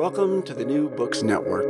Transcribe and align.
Welcome 0.00 0.42
to 0.44 0.54
the 0.54 0.64
New 0.64 0.88
Books 0.88 1.22
Network. 1.22 1.68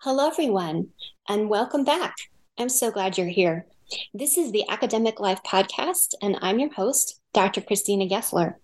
Hello, 0.00 0.26
everyone, 0.26 0.88
and 1.28 1.50
welcome 1.50 1.84
back. 1.84 2.14
I'm 2.56 2.70
so 2.70 2.90
glad 2.90 3.18
you're 3.18 3.26
here. 3.26 3.66
This 4.14 4.38
is 4.38 4.50
the 4.50 4.66
Academic 4.70 5.20
Life 5.20 5.40
Podcast, 5.46 6.14
and 6.22 6.38
I'm 6.40 6.58
your 6.60 6.72
host, 6.72 7.20
Dr. 7.34 7.60
Christina 7.60 8.06
Gessler. 8.06 8.54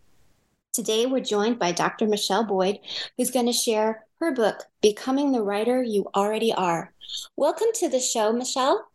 Today, 0.73 1.05
we're 1.05 1.21
joined 1.21 1.59
by 1.59 1.73
Dr. 1.73 2.07
Michelle 2.07 2.45
Boyd, 2.45 2.79
who's 3.19 3.31
going 3.31 3.45
to 3.45 3.53
share 3.53 4.07
her 4.21 4.33
book, 4.33 4.63
Becoming 4.81 5.31
the 5.31 5.43
Writer 5.43 5.83
You 5.83 6.07
Already 6.17 6.51
Are. 6.51 6.95
Welcome 7.37 7.69
to 7.75 7.91
the 7.91 8.01
show, 8.01 8.33
Michelle. 8.33 8.89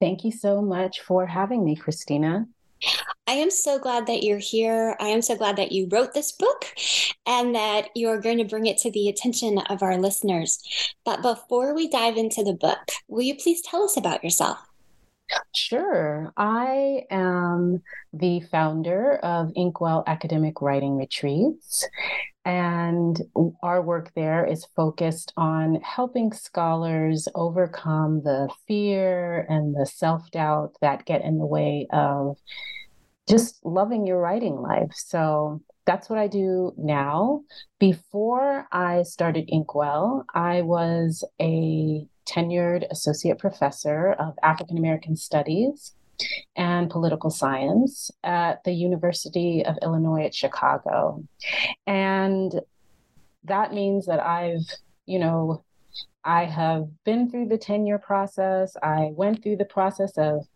Thank 0.00 0.22
you 0.22 0.30
so 0.30 0.62
much 0.62 1.00
for 1.00 1.26
having 1.26 1.64
me, 1.64 1.74
Christina. 1.74 2.46
I 3.26 3.32
am 3.32 3.50
so 3.50 3.78
glad 3.78 4.06
that 4.06 4.22
you're 4.22 4.38
here. 4.38 4.96
I 5.00 5.08
am 5.08 5.22
so 5.22 5.36
glad 5.36 5.56
that 5.56 5.72
you 5.72 5.88
wrote 5.90 6.14
this 6.14 6.32
book 6.32 6.66
and 7.26 7.54
that 7.54 7.88
you're 7.94 8.20
going 8.20 8.38
to 8.38 8.44
bring 8.44 8.66
it 8.66 8.78
to 8.78 8.90
the 8.90 9.08
attention 9.08 9.58
of 9.58 9.82
our 9.82 9.98
listeners. 9.98 10.62
But 11.04 11.22
before 11.22 11.74
we 11.74 11.88
dive 11.88 12.16
into 12.16 12.44
the 12.44 12.52
book, 12.52 12.78
will 13.08 13.22
you 13.22 13.34
please 13.34 13.62
tell 13.62 13.82
us 13.82 13.96
about 13.96 14.22
yourself? 14.22 14.58
Sure. 15.54 16.32
I 16.36 17.02
am 17.10 17.82
the 18.12 18.40
founder 18.40 19.16
of 19.16 19.52
Inkwell 19.56 20.04
Academic 20.06 20.62
Writing 20.62 20.96
Retreats. 20.96 21.84
And 22.46 23.20
our 23.60 23.82
work 23.82 24.12
there 24.14 24.46
is 24.46 24.68
focused 24.76 25.32
on 25.36 25.80
helping 25.82 26.32
scholars 26.32 27.26
overcome 27.34 28.22
the 28.22 28.48
fear 28.68 29.44
and 29.48 29.74
the 29.74 29.84
self 29.84 30.30
doubt 30.30 30.76
that 30.80 31.06
get 31.06 31.24
in 31.24 31.38
the 31.38 31.44
way 31.44 31.88
of 31.92 32.38
just 33.28 33.58
loving 33.66 34.06
your 34.06 34.20
writing 34.20 34.62
life. 34.62 34.92
So 34.94 35.60
that's 35.86 36.08
what 36.08 36.20
I 36.20 36.28
do 36.28 36.72
now. 36.78 37.42
Before 37.80 38.68
I 38.70 39.02
started 39.02 39.48
Inkwell, 39.48 40.24
I 40.32 40.62
was 40.62 41.24
a 41.40 42.06
tenured 42.28 42.88
associate 42.92 43.40
professor 43.40 44.12
of 44.12 44.34
African 44.44 44.78
American 44.78 45.16
Studies 45.16 45.95
and 46.56 46.90
political 46.90 47.30
science 47.30 48.10
at 48.22 48.64
the 48.64 48.72
University 48.72 49.64
of 49.64 49.78
Illinois 49.82 50.24
at 50.24 50.34
Chicago. 50.34 51.24
And 51.86 52.60
that 53.44 53.72
means 53.72 54.06
that 54.06 54.20
I've, 54.20 54.66
you 55.06 55.18
know, 55.18 55.64
I 56.24 56.44
have 56.44 56.88
been 57.04 57.30
through 57.30 57.46
the 57.46 57.58
tenure 57.58 57.98
process. 57.98 58.76
I 58.82 59.10
went 59.12 59.42
through 59.42 59.56
the 59.56 59.64
process 59.64 60.18
of 60.18 60.46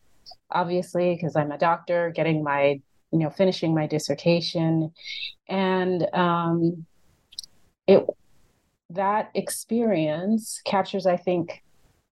obviously 0.50 1.14
because 1.14 1.36
I'm 1.36 1.52
a 1.52 1.58
doctor, 1.58 2.10
getting 2.10 2.42
my, 2.42 2.80
you 3.12 3.18
know, 3.18 3.30
finishing 3.30 3.74
my 3.74 3.86
dissertation. 3.86 4.92
And 5.48 6.06
um 6.14 6.86
it 7.86 8.04
that 8.90 9.30
experience 9.34 10.60
captures, 10.64 11.06
I 11.06 11.16
think, 11.16 11.62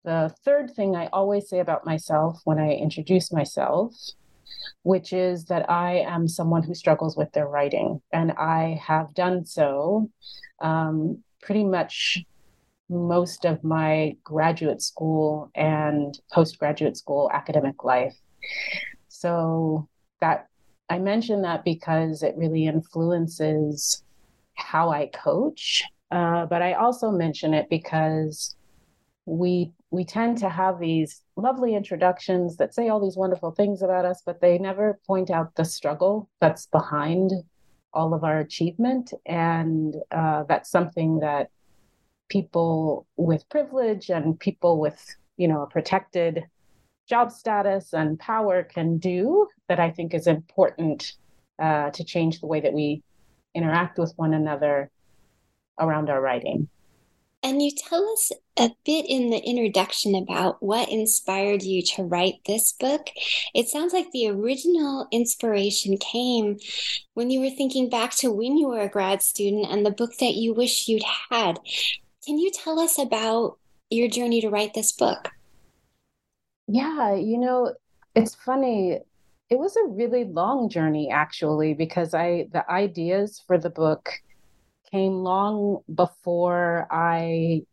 the 0.06 0.34
third 0.46 0.72
thing 0.76 0.96
I 0.96 1.08
always 1.08 1.50
say 1.50 1.60
about 1.60 1.86
myself 1.86 2.40
when 2.44 2.60
I 2.60 2.74
introduce 2.74 3.32
myself, 3.32 3.94
which 4.84 5.12
is 5.12 5.46
that 5.46 5.70
I 5.70 5.98
am 6.00 6.28
someone 6.28 6.64
who 6.64 6.76
struggles 6.76 7.18
with 7.18 7.32
their 7.34 7.48
writing. 7.48 8.02
And 8.14 8.32
I 8.34 8.80
have 8.86 9.14
done 9.16 9.46
so 9.46 10.10
um, 10.62 11.24
pretty 11.42 11.64
much 11.64 12.24
most 12.88 13.46
of 13.46 13.64
my 13.64 14.16
graduate 14.24 14.82
school 14.82 15.50
and 15.56 16.18
postgraduate 16.32 16.98
school 16.98 17.32
academic 17.34 17.84
life. 17.84 18.16
So 19.08 19.90
that 20.22 20.48
I 20.88 21.00
mention 21.00 21.42
that 21.42 21.66
because 21.66 22.22
it 22.22 22.36
really 22.38 22.68
influences 22.68 24.04
how 24.54 24.92
I 24.92 25.08
coach. 25.08 25.84
Uh, 26.12 26.46
but 26.46 26.62
I 26.62 26.74
also 26.74 27.10
mention 27.10 27.56
it 27.56 27.68
because 27.70 28.56
we 29.26 29.72
we 29.92 30.06
tend 30.06 30.38
to 30.38 30.50
have 30.50 30.80
these 30.80 31.22
lovely 31.36 31.76
introductions 31.76 32.58
that 32.58 32.74
say 32.74 32.90
all 32.90 33.00
these 33.00 33.18
wonderful 33.18 33.52
things 33.52 33.82
about 33.82 34.06
us, 34.06 34.22
but 34.26 34.42
they 34.42 34.58
never 34.58 35.00
point 35.08 35.30
out 35.30 35.56
the 35.56 35.66
struggle 35.66 36.30
that's 36.42 36.68
behind 36.68 37.32
all 37.94 38.14
of 38.14 38.24
our 38.24 38.40
achievement. 38.40 39.14
And 39.26 39.96
uh, 40.12 40.44
that's 40.44 40.70
something 40.70 41.20
that 41.20 41.50
people 42.30 43.08
with 43.16 43.48
privilege 43.50 44.10
and 44.10 44.40
people 44.40 44.80
with, 44.80 45.16
you 45.38 45.48
know, 45.48 45.62
a 45.62 45.68
protected 45.68 46.44
job 47.08 47.32
status 47.32 47.94
and 47.94 48.20
power 48.20 48.64
can 48.64 48.98
do 48.98 49.48
that 49.70 49.80
I 49.80 49.92
think 49.92 50.14
is 50.14 50.28
important 50.28 51.14
uh, 51.60 51.92
to 51.92 52.04
change 52.04 52.42
the 52.42 52.48
way 52.48 52.60
that 52.60 52.74
we 52.74 53.04
interact 53.54 53.98
with 53.98 54.14
one 54.18 54.34
another 54.34 54.92
around 55.80 56.10
our 56.10 56.22
writing. 56.22 56.68
And 57.44 57.62
you 57.62 57.72
tell 57.72 58.04
us 58.10 58.32
a 58.58 58.72
bit 58.86 59.06
in 59.08 59.30
the 59.30 59.44
introduction 59.44 60.16
about 60.16 60.62
what 60.64 60.90
inspired 60.90 61.62
you 61.62 61.82
to 61.82 62.04
write 62.04 62.36
this 62.46 62.72
book. 62.72 63.10
It 63.54 63.68
sounds 63.68 63.92
like 63.94 64.12
the 64.12 64.30
original 64.30 65.08
inspiration 65.12 65.98
came 65.98 66.58
when 67.14 67.30
you 67.30 67.42
were 67.42 67.50
thinking 67.50 67.90
back 67.90 68.16
to 68.18 68.32
when 68.32 68.58
you 68.58 68.70
were 68.70 68.80
a 68.80 68.90
grad 68.90 69.22
student 69.22 69.68
and 69.70 69.86
the 69.86 69.92
book 69.92 70.18
that 70.20 70.36
you 70.36 70.54
wish 70.54 70.88
you'd 70.88 71.04
had. 71.30 71.60
Can 72.26 72.38
you 72.38 72.50
tell 72.52 72.80
us 72.80 72.98
about 72.98 73.58
your 73.90 74.08
journey 74.08 74.42
to 74.42 74.50
write 74.50 74.74
this 74.74 74.94
book? 74.94 75.30
Yeah, 76.68 77.14
you 77.16 77.38
know, 77.38 77.74
it's 78.16 78.36
funny. 78.36 79.00
It 79.50 79.60
was 79.60 79.76
a 79.76 79.88
really 79.88 80.24
long 80.24 80.70
journey 80.70 81.12
actually 81.12 81.74
because 81.74 82.14
I 82.14 82.48
the 82.52 82.70
ideas 82.72 83.44
for 83.46 83.58
the 83.60 83.70
book 83.70 84.10
came 84.92 85.24
long 85.24 85.84
before 85.94 86.88
I 86.90 87.64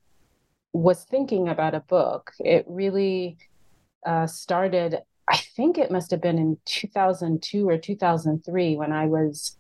was 0.73 1.05
thinking 1.05 1.49
about 1.49 1.75
a 1.75 1.81
book. 1.81 2.33
It 2.39 2.65
really 2.69 3.37
uh, 4.07 4.27
started, 4.27 4.99
I 5.29 5.37
think 5.37 5.79
it 5.79 5.91
must 5.91 6.11
have 6.11 6.21
been 6.21 6.39
in 6.39 6.59
2002 6.65 7.69
or 7.69 7.79
2003 7.79 8.77
when 8.77 8.93
I 8.93 9.07
was 9.07 9.57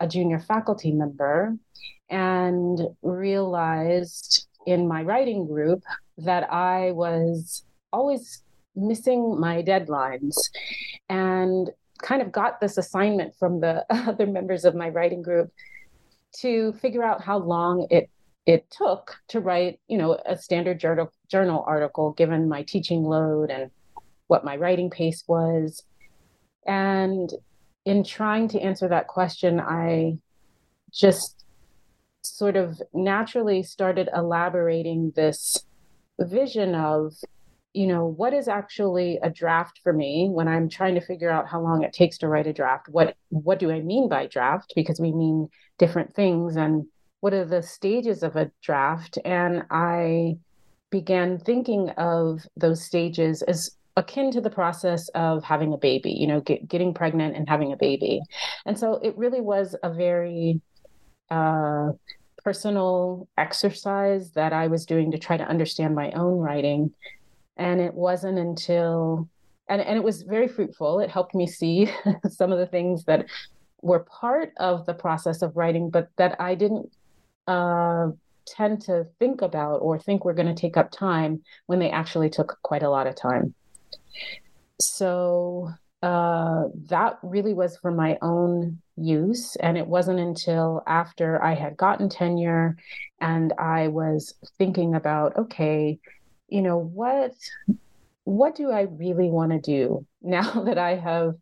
a 0.00 0.08
junior 0.08 0.38
faculty 0.38 0.92
member 0.92 1.56
and 2.10 2.80
realized 3.02 4.46
in 4.66 4.86
my 4.86 5.02
writing 5.02 5.46
group 5.46 5.82
that 6.18 6.52
I 6.52 6.92
was 6.92 7.64
always 7.92 8.42
missing 8.74 9.38
my 9.38 9.62
deadlines 9.62 10.36
and 11.08 11.70
kind 12.02 12.22
of 12.22 12.30
got 12.30 12.60
this 12.60 12.78
assignment 12.78 13.34
from 13.38 13.60
the 13.60 13.84
other 13.90 14.26
members 14.26 14.64
of 14.64 14.74
my 14.74 14.88
writing 14.88 15.22
group 15.22 15.50
to 16.40 16.72
figure 16.74 17.02
out 17.02 17.22
how 17.22 17.38
long 17.38 17.86
it 17.90 18.10
it 18.48 18.70
took 18.70 19.20
to 19.28 19.40
write, 19.40 19.78
you 19.88 19.98
know, 19.98 20.18
a 20.24 20.34
standard 20.34 20.80
journal 20.80 21.12
journal 21.30 21.62
article 21.66 22.12
given 22.12 22.48
my 22.48 22.62
teaching 22.62 23.02
load 23.02 23.50
and 23.50 23.70
what 24.26 24.42
my 24.42 24.56
writing 24.56 24.88
pace 24.88 25.22
was. 25.28 25.82
And 26.66 27.30
in 27.84 28.04
trying 28.04 28.48
to 28.48 28.60
answer 28.60 28.88
that 28.88 29.06
question, 29.06 29.60
I 29.60 30.16
just 30.90 31.44
sort 32.22 32.56
of 32.56 32.80
naturally 32.94 33.62
started 33.62 34.08
elaborating 34.16 35.12
this 35.14 35.66
vision 36.18 36.74
of 36.74 37.12
you 37.74 37.86
know 37.86 38.06
what 38.06 38.32
is 38.32 38.48
actually 38.48 39.18
a 39.22 39.30
draft 39.30 39.78
for 39.84 39.92
me 39.92 40.28
when 40.32 40.48
i'm 40.48 40.68
trying 40.68 40.94
to 40.94 41.00
figure 41.00 41.30
out 41.30 41.46
how 41.46 41.60
long 41.60 41.84
it 41.84 41.92
takes 41.92 42.18
to 42.18 42.28
write 42.28 42.46
a 42.46 42.52
draft? 42.52 42.88
What 42.88 43.14
what 43.28 43.58
do 43.58 43.70
i 43.70 43.80
mean 43.80 44.08
by 44.08 44.26
draft? 44.26 44.72
Because 44.74 44.98
we 44.98 45.12
mean 45.12 45.48
different 45.78 46.14
things. 46.14 46.56
And 46.56 46.86
what 47.20 47.34
are 47.34 47.44
the 47.44 47.62
stages 47.62 48.22
of 48.22 48.36
a 48.36 48.50
draft. 48.62 49.18
And 49.24 49.64
I 49.70 50.38
began 50.90 51.38
thinking 51.38 51.90
of 51.90 52.46
those 52.56 52.82
stages 52.82 53.42
as 53.42 53.70
akin 53.96 54.30
to 54.30 54.40
the 54.40 54.50
process 54.50 55.08
of 55.08 55.42
having 55.42 55.72
a 55.72 55.76
baby, 55.76 56.12
you 56.12 56.26
know, 56.26 56.40
get, 56.40 56.68
getting 56.68 56.94
pregnant 56.94 57.36
and 57.36 57.48
having 57.48 57.72
a 57.72 57.76
baby. 57.76 58.20
And 58.64 58.78
so 58.78 58.94
it 59.02 59.16
really 59.18 59.40
was 59.40 59.74
a 59.82 59.92
very 59.92 60.60
uh, 61.30 61.90
personal 62.44 63.28
exercise 63.36 64.30
that 64.32 64.52
I 64.52 64.68
was 64.68 64.86
doing 64.86 65.10
to 65.10 65.18
try 65.18 65.36
to 65.36 65.46
understand 65.46 65.94
my 65.94 66.12
own 66.12 66.38
writing. 66.38 66.92
And 67.56 67.80
it 67.80 67.92
wasn't 67.92 68.38
until, 68.38 69.28
and, 69.68 69.82
and 69.82 69.96
it 69.96 70.04
was 70.04 70.22
very 70.22 70.46
fruitful. 70.46 71.00
It 71.00 71.10
helped 71.10 71.34
me 71.34 71.48
see 71.48 71.90
some 72.30 72.52
of 72.52 72.58
the 72.58 72.66
things 72.66 73.04
that 73.04 73.26
were 73.82 74.00
part 74.00 74.52
of 74.58 74.86
the 74.86 74.94
process 74.94 75.42
of 75.42 75.56
writing, 75.56 75.90
but 75.90 76.10
that 76.16 76.40
I 76.40 76.54
didn't 76.54 76.92
uh, 77.48 78.08
tend 78.46 78.82
to 78.82 79.04
think 79.18 79.42
about 79.42 79.78
or 79.78 79.98
think 79.98 80.24
we're 80.24 80.34
going 80.34 80.54
to 80.54 80.60
take 80.60 80.76
up 80.76 80.90
time 80.90 81.42
when 81.66 81.78
they 81.78 81.90
actually 81.90 82.30
took 82.30 82.58
quite 82.62 82.82
a 82.82 82.90
lot 82.90 83.06
of 83.06 83.16
time. 83.16 83.54
So 84.80 85.70
uh, 86.02 86.64
that 86.86 87.18
really 87.22 87.54
was 87.54 87.76
for 87.78 87.90
my 87.90 88.18
own 88.22 88.80
use. 88.96 89.56
And 89.56 89.76
it 89.76 89.86
wasn't 89.86 90.20
until 90.20 90.82
after 90.86 91.42
I 91.42 91.54
had 91.54 91.76
gotten 91.76 92.08
tenure 92.08 92.76
and 93.20 93.52
I 93.58 93.88
was 93.88 94.34
thinking 94.58 94.94
about, 94.94 95.36
okay, 95.36 95.98
you 96.48 96.62
know, 96.62 96.78
what 96.78 97.32
what 98.24 98.54
do 98.54 98.70
I 98.70 98.82
really 98.82 99.30
want 99.30 99.52
to 99.52 99.58
do 99.58 100.06
now 100.22 100.62
that 100.64 100.78
I 100.78 100.96
have, 100.96 101.34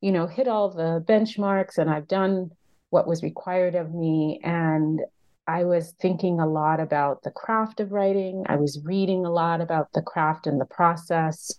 you 0.00 0.12
know, 0.12 0.26
hit 0.26 0.48
all 0.48 0.70
the 0.70 1.02
benchmarks 1.06 1.78
and 1.78 1.90
I've 1.90 2.08
done 2.08 2.50
what 2.90 3.08
was 3.08 3.22
required 3.22 3.74
of 3.74 3.92
me 3.92 4.40
and 4.44 5.00
I 5.46 5.64
was 5.64 5.94
thinking 6.00 6.40
a 6.40 6.46
lot 6.46 6.80
about 6.80 7.22
the 7.22 7.30
craft 7.30 7.80
of 7.80 7.92
writing. 7.92 8.44
I 8.48 8.56
was 8.56 8.82
reading 8.84 9.24
a 9.24 9.30
lot 9.30 9.60
about 9.60 9.92
the 9.92 10.02
craft 10.02 10.46
and 10.46 10.60
the 10.60 10.64
process. 10.64 11.58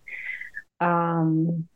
Um, 0.80 1.68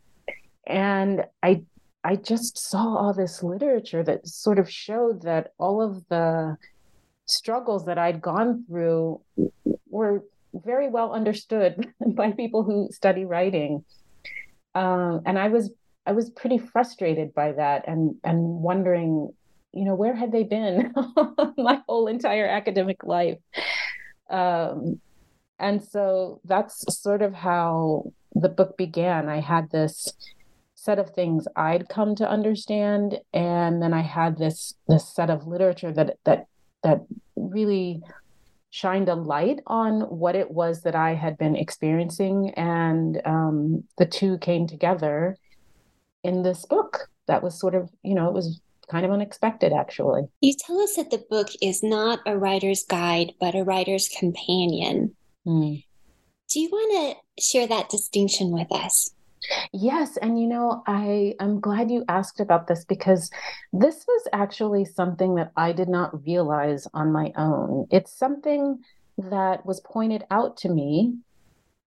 and 0.68 1.26
I 1.42 1.64
I 2.04 2.16
just 2.16 2.58
saw 2.58 2.98
all 2.98 3.14
this 3.14 3.44
literature 3.44 4.04
that 4.04 4.28
sort 4.28 4.58
of 4.58 4.70
showed 4.70 5.22
that 5.22 5.54
all 5.60 5.82
of 5.82 6.04
the 6.10 6.58
struggles 7.26 7.86
that 7.86 7.98
I'd 7.98 8.22
gone 8.22 8.66
through 8.68 9.22
were 9.90 10.24
very 10.54 10.90
well 10.90 11.14
understood 11.14 11.94
by 12.16 12.32
people 12.32 12.64
who 12.64 12.90
study 12.92 13.26
writing. 13.26 13.86
Um, 14.74 15.22
and 15.26 15.38
I 15.38 15.50
was 15.50 15.72
I 16.06 16.14
was 16.14 16.30
pretty 16.32 16.58
frustrated 16.58 17.34
by 17.34 17.54
that 17.54 17.88
and 17.88 18.16
and 18.24 18.40
wondering, 18.40 19.34
you 19.74 19.86
know, 19.86 19.96
where 19.96 20.16
had 20.16 20.32
they 20.32 20.44
been 20.44 20.94
my 21.58 21.82
whole 21.88 22.08
entire 22.08 22.48
academic 22.48 23.04
life? 23.04 23.38
Um, 24.30 25.00
and 25.60 25.84
so 25.84 26.42
that's 26.46 26.84
sort 27.02 27.22
of 27.22 27.34
how 27.34 28.12
the 28.34 28.50
book 28.50 28.78
began. 28.78 29.30
I 29.30 29.40
had 29.40 29.70
this 29.72 30.12
set 30.76 30.98
of 30.98 31.12
things 31.12 31.48
I'd 31.56 31.90
come 31.90 32.16
to 32.16 32.30
understand, 32.30 33.20
and 33.34 33.82
then 33.82 33.94
I 33.94 34.02
had 34.02 34.38
this 34.38 34.74
this 34.88 35.08
set 35.08 35.30
of 35.30 35.48
literature 35.48 35.92
that 35.94 36.18
that 36.26 36.48
that 36.84 37.02
really 37.36 38.02
shined 38.72 39.10
a 39.10 39.16
light 39.16 39.60
on 39.68 40.02
what 40.02 40.36
it 40.36 40.50
was 40.50 40.82
that 40.82 40.96
I 40.96 41.14
had 41.14 41.38
been 41.38 41.56
experiencing, 41.56 42.52
and 42.56 43.22
um, 43.26 43.84
the 43.98 44.06
two 44.06 44.38
came 44.40 44.66
together 44.66 45.38
in 46.24 46.42
this 46.42 46.66
book. 46.66 47.10
That 47.28 47.44
was 47.44 47.60
sort 47.60 47.76
of, 47.76 47.90
you 48.04 48.16
know, 48.16 48.28
it 48.28 48.34
was 48.34 48.60
kind 48.92 49.06
of 49.06 49.12
unexpected, 49.12 49.72
actually. 49.74 50.24
You 50.42 50.54
tell 50.60 50.80
us 50.80 50.96
that 50.98 51.10
the 51.10 51.24
book 51.30 51.48
is 51.62 51.82
not 51.82 52.20
a 52.26 52.38
writer's 52.38 52.84
guide, 52.84 53.32
but 53.40 53.56
a 53.56 53.64
writer's 53.64 54.10
companion. 54.10 55.16
Mm. 55.48 55.84
Do 56.50 56.60
you 56.60 56.70
want 56.70 57.16
to 57.16 57.42
share 57.44 57.68
that 57.68 57.90
distinction 57.90 58.52
with 58.52 58.72
us? 58.72 59.10
Yes, 59.74 60.18
and 60.18 60.40
you 60.40 60.48
know, 60.48 60.84
I 60.86 61.34
I'm 61.40 61.60
glad 61.60 61.90
you 61.90 62.06
asked 62.08 62.40
about 62.40 62.68
this 62.68 62.86
because 62.86 63.32
this 63.74 64.06
was 64.08 64.28
actually 64.34 64.86
something 64.86 65.36
that 65.36 65.52
I 65.56 65.72
did 65.72 65.90
not 65.90 66.24
realize 66.26 66.88
on 66.94 67.12
my 67.12 67.32
own. 67.36 67.88
It's 67.90 68.14
something 68.14 68.80
that 69.18 69.66
was 69.66 69.80
pointed 69.80 70.26
out 70.30 70.58
to 70.58 70.70
me 70.70 71.16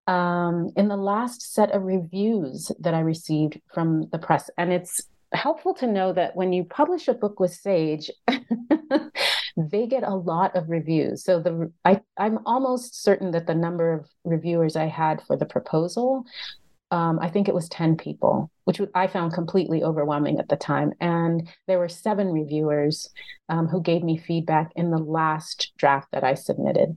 um, 0.06 0.72
in 0.76 0.88
the 0.88 0.96
last 0.96 1.54
set 1.54 1.70
of 1.70 1.82
reviews 1.82 2.72
that 2.80 2.94
I 2.94 3.00
received 3.00 3.60
from 3.72 4.08
the 4.10 4.18
press, 4.18 4.50
and 4.58 4.72
it's 4.72 5.02
helpful 5.34 5.74
to 5.74 5.86
know 5.86 6.12
that 6.12 6.36
when 6.36 6.52
you 6.52 6.64
publish 6.64 7.08
a 7.08 7.14
book 7.14 7.40
with 7.40 7.52
Sage, 7.52 8.10
they 9.56 9.86
get 9.86 10.02
a 10.02 10.14
lot 10.14 10.56
of 10.56 10.70
reviews. 10.70 11.24
So 11.24 11.40
the 11.40 11.72
I, 11.84 12.00
I'm 12.16 12.38
almost 12.46 13.02
certain 13.02 13.30
that 13.32 13.46
the 13.46 13.54
number 13.54 13.92
of 13.92 14.06
reviewers 14.24 14.76
I 14.76 14.86
had 14.86 15.22
for 15.26 15.36
the 15.36 15.46
proposal 15.46 16.24
um, 16.94 17.18
I 17.20 17.28
think 17.28 17.48
it 17.48 17.54
was 17.54 17.68
10 17.70 17.96
people, 17.96 18.52
which 18.64 18.80
I 18.94 19.08
found 19.08 19.32
completely 19.32 19.82
overwhelming 19.82 20.38
at 20.38 20.48
the 20.48 20.56
time. 20.56 20.92
And 21.00 21.48
there 21.66 21.80
were 21.80 21.88
seven 21.88 22.28
reviewers 22.28 23.10
um, 23.48 23.66
who 23.66 23.82
gave 23.82 24.04
me 24.04 24.16
feedback 24.16 24.70
in 24.76 24.92
the 24.92 24.98
last 24.98 25.72
draft 25.76 26.08
that 26.12 26.22
I 26.22 26.34
submitted. 26.34 26.96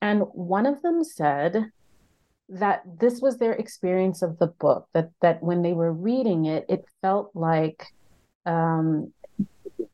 And 0.00 0.22
one 0.32 0.64
of 0.64 0.80
them 0.80 1.04
said 1.04 1.70
that 2.48 2.82
this 3.00 3.20
was 3.20 3.38
their 3.38 3.52
experience 3.52 4.22
of 4.22 4.38
the 4.38 4.46
book, 4.46 4.88
that, 4.92 5.10
that 5.22 5.42
when 5.42 5.62
they 5.62 5.72
were 5.72 5.92
reading 5.92 6.46
it, 6.46 6.66
it 6.68 6.84
felt 7.00 7.30
like 7.34 7.86
um, 8.46 9.12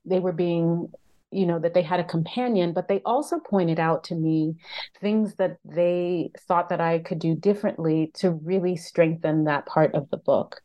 they 0.05 0.19
were 0.19 0.33
being 0.33 0.91
you 1.33 1.47
know 1.47 1.61
that 1.61 1.75
they 1.75 1.83
had 1.83 2.01
a 2.01 2.05
companion 2.05 2.73
but 2.73 2.89
they 2.89 3.01
also 3.05 3.39
pointed 3.39 3.79
out 3.79 4.03
to 4.03 4.17
me 4.17 4.57
things 5.01 5.37
that 5.37 5.59
they 5.65 6.29
thought 6.49 6.69
that 6.71 6.81
i 6.81 6.99
could 6.99 7.21
do 7.21 7.37
differently 7.37 8.11
to 8.15 8.33
really 8.33 8.75
strengthen 8.75 9.45
that 9.45 9.65
part 9.65 9.95
of 9.95 10.11
the 10.11 10.17
book 10.17 10.61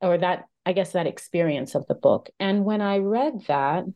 or 0.00 0.16
that 0.16 0.44
i 0.64 0.72
guess 0.72 0.92
that 0.92 1.08
experience 1.08 1.74
of 1.74 1.84
the 1.88 1.96
book. 1.96 2.30
And 2.38 2.64
when 2.64 2.80
i 2.80 2.98
read 2.98 3.44
that 3.48 3.86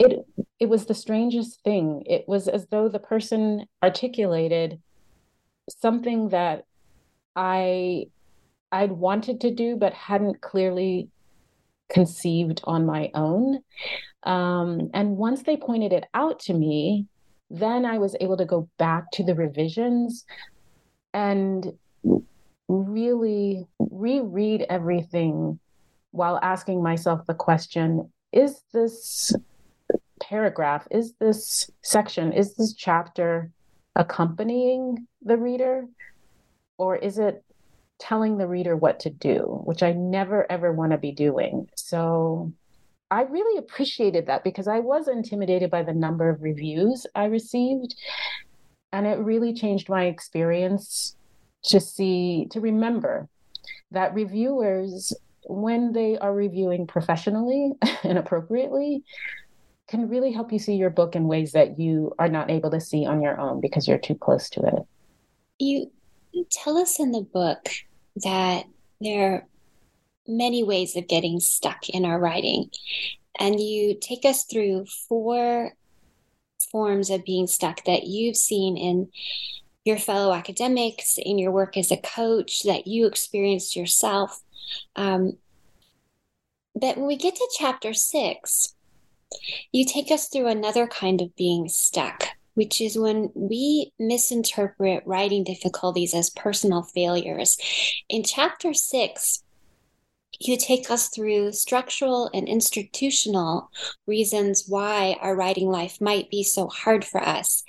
it 0.00 0.26
it 0.58 0.68
was 0.68 0.86
the 0.86 0.94
strangest 0.94 1.62
thing. 1.62 2.02
It 2.06 2.24
was 2.26 2.48
as 2.48 2.66
though 2.66 2.88
the 2.88 2.98
person 2.98 3.66
articulated 3.82 4.80
something 5.70 6.28
that 6.30 6.64
i 7.36 8.04
i'd 8.72 8.92
wanted 8.92 9.40
to 9.40 9.50
do 9.54 9.76
but 9.76 9.92
hadn't 9.92 10.40
clearly 10.40 11.08
conceived 11.90 12.62
on 12.64 12.86
my 12.86 13.10
own. 13.14 13.60
Um, 14.22 14.90
and 14.94 15.16
once 15.16 15.42
they 15.42 15.56
pointed 15.56 15.92
it 15.92 16.06
out 16.14 16.40
to 16.40 16.54
me, 16.54 17.06
then 17.50 17.84
I 17.84 17.98
was 17.98 18.16
able 18.20 18.36
to 18.38 18.44
go 18.44 18.68
back 18.78 19.10
to 19.12 19.24
the 19.24 19.34
revisions 19.34 20.24
and 21.12 21.72
really 22.68 23.66
reread 23.78 24.64
everything 24.70 25.58
while 26.12 26.38
asking 26.42 26.82
myself 26.82 27.26
the 27.26 27.34
question 27.34 28.10
is 28.32 28.62
this 28.72 29.32
paragraph, 30.20 30.86
is 30.90 31.14
this 31.14 31.70
section, 31.82 32.32
is 32.32 32.54
this 32.54 32.74
chapter 32.74 33.50
accompanying 33.96 35.06
the 35.22 35.36
reader? 35.36 35.86
Or 36.78 36.96
is 36.96 37.18
it 37.18 37.44
telling 37.98 38.38
the 38.38 38.46
reader 38.46 38.76
what 38.76 39.00
to 39.00 39.10
do, 39.10 39.60
which 39.64 39.82
I 39.82 39.92
never 39.92 40.50
ever 40.50 40.72
want 40.72 40.92
to 40.92 40.98
be 40.98 41.12
doing? 41.12 41.68
So 41.76 42.52
I 43.10 43.22
really 43.22 43.58
appreciated 43.58 44.26
that 44.26 44.44
because 44.44 44.68
I 44.68 44.78
was 44.78 45.08
intimidated 45.08 45.70
by 45.70 45.82
the 45.82 45.92
number 45.92 46.28
of 46.28 46.42
reviews 46.42 47.06
I 47.14 47.24
received. 47.24 47.94
And 48.92 49.06
it 49.06 49.18
really 49.18 49.52
changed 49.52 49.88
my 49.88 50.04
experience 50.04 51.16
to 51.64 51.80
see, 51.80 52.46
to 52.50 52.60
remember 52.60 53.28
that 53.90 54.14
reviewers, 54.14 55.12
when 55.44 55.92
they 55.92 56.16
are 56.18 56.34
reviewing 56.34 56.86
professionally 56.86 57.72
and 58.04 58.18
appropriately, 58.18 59.02
can 59.90 60.08
really 60.08 60.30
help 60.30 60.52
you 60.52 60.58
see 60.60 60.76
your 60.76 60.88
book 60.88 61.16
in 61.16 61.26
ways 61.26 61.50
that 61.52 61.80
you 61.80 62.14
are 62.16 62.28
not 62.28 62.48
able 62.48 62.70
to 62.70 62.80
see 62.80 63.04
on 63.04 63.20
your 63.20 63.38
own 63.40 63.60
because 63.60 63.88
you're 63.88 63.98
too 63.98 64.14
close 64.14 64.48
to 64.48 64.60
it. 64.60 64.86
You 65.58 65.90
tell 66.48 66.78
us 66.78 67.00
in 67.00 67.10
the 67.10 67.22
book 67.22 67.68
that 68.22 68.66
there 69.00 69.34
are 69.34 69.46
many 70.28 70.62
ways 70.62 70.94
of 70.96 71.08
getting 71.08 71.40
stuck 71.40 71.88
in 71.88 72.04
our 72.04 72.20
writing. 72.20 72.70
And 73.38 73.58
you 73.58 73.98
take 74.00 74.24
us 74.24 74.44
through 74.44 74.86
four 75.08 75.72
forms 76.70 77.10
of 77.10 77.24
being 77.24 77.48
stuck 77.48 77.84
that 77.84 78.04
you've 78.04 78.36
seen 78.36 78.76
in 78.76 79.08
your 79.84 79.98
fellow 79.98 80.32
academics, 80.32 81.18
in 81.18 81.36
your 81.36 81.50
work 81.50 81.76
as 81.76 81.90
a 81.90 81.96
coach, 81.96 82.62
that 82.62 82.86
you 82.86 83.06
experienced 83.06 83.74
yourself. 83.74 84.40
Um, 84.94 85.38
but 86.76 86.96
when 86.96 87.06
we 87.08 87.16
get 87.16 87.34
to 87.34 87.48
chapter 87.58 87.92
six, 87.92 88.76
you 89.72 89.84
take 89.84 90.10
us 90.10 90.28
through 90.28 90.48
another 90.48 90.86
kind 90.86 91.20
of 91.20 91.34
being 91.36 91.68
stuck, 91.68 92.24
which 92.54 92.80
is 92.80 92.98
when 92.98 93.30
we 93.34 93.92
misinterpret 93.98 95.02
writing 95.06 95.44
difficulties 95.44 96.14
as 96.14 96.30
personal 96.30 96.82
failures. 96.82 97.56
In 98.08 98.22
chapter 98.22 98.74
six, 98.74 99.42
you 100.38 100.56
take 100.56 100.90
us 100.90 101.08
through 101.08 101.52
structural 101.52 102.30
and 102.32 102.48
institutional 102.48 103.70
reasons 104.06 104.64
why 104.66 105.16
our 105.20 105.36
writing 105.36 105.68
life 105.68 106.00
might 106.00 106.30
be 106.30 106.42
so 106.42 106.66
hard 106.68 107.04
for 107.04 107.22
us. 107.22 107.62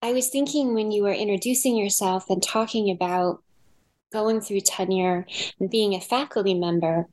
I 0.00 0.12
was 0.12 0.28
thinking 0.28 0.74
when 0.74 0.92
you 0.92 1.02
were 1.02 1.12
introducing 1.12 1.76
yourself 1.76 2.26
and 2.28 2.42
talking 2.42 2.90
about 2.90 3.42
going 4.12 4.40
through 4.40 4.60
tenure 4.60 5.26
and 5.58 5.70
being 5.70 5.94
a 5.94 6.00
faculty 6.00 6.54
member 6.54 7.06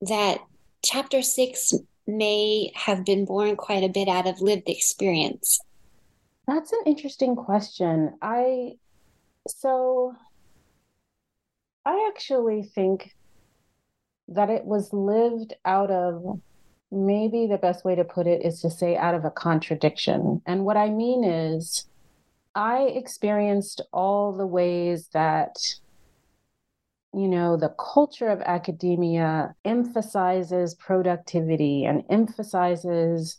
that 0.00 0.38
chapter 0.82 1.22
six 1.22 1.72
may 2.06 2.70
have 2.74 3.04
been 3.04 3.24
born 3.24 3.56
quite 3.56 3.84
a 3.84 3.88
bit 3.88 4.08
out 4.08 4.26
of 4.26 4.40
lived 4.40 4.68
experience. 4.68 5.60
That's 6.46 6.72
an 6.72 6.82
interesting 6.86 7.36
question. 7.36 8.16
I 8.20 8.74
so 9.48 10.14
I 11.84 12.10
actually 12.12 12.62
think 12.62 13.14
that 14.28 14.50
it 14.50 14.64
was 14.64 14.92
lived 14.92 15.54
out 15.64 15.90
of 15.90 16.40
maybe 16.90 17.46
the 17.46 17.58
best 17.58 17.84
way 17.84 17.94
to 17.94 18.04
put 18.04 18.26
it 18.26 18.44
is 18.44 18.60
to 18.60 18.70
say 18.70 18.96
out 18.96 19.14
of 19.14 19.24
a 19.24 19.30
contradiction. 19.30 20.40
And 20.46 20.64
what 20.64 20.76
I 20.76 20.88
mean 20.88 21.24
is, 21.24 21.86
I 22.54 22.82
experienced 22.82 23.80
all 23.92 24.32
the 24.32 24.46
ways 24.46 25.08
that, 25.12 25.56
know, 27.44 27.56
the 27.56 27.74
culture 27.78 28.28
of 28.28 28.40
academia 28.42 29.54
emphasizes 29.64 30.74
productivity 30.74 31.84
and 31.84 32.02
emphasizes 32.10 33.38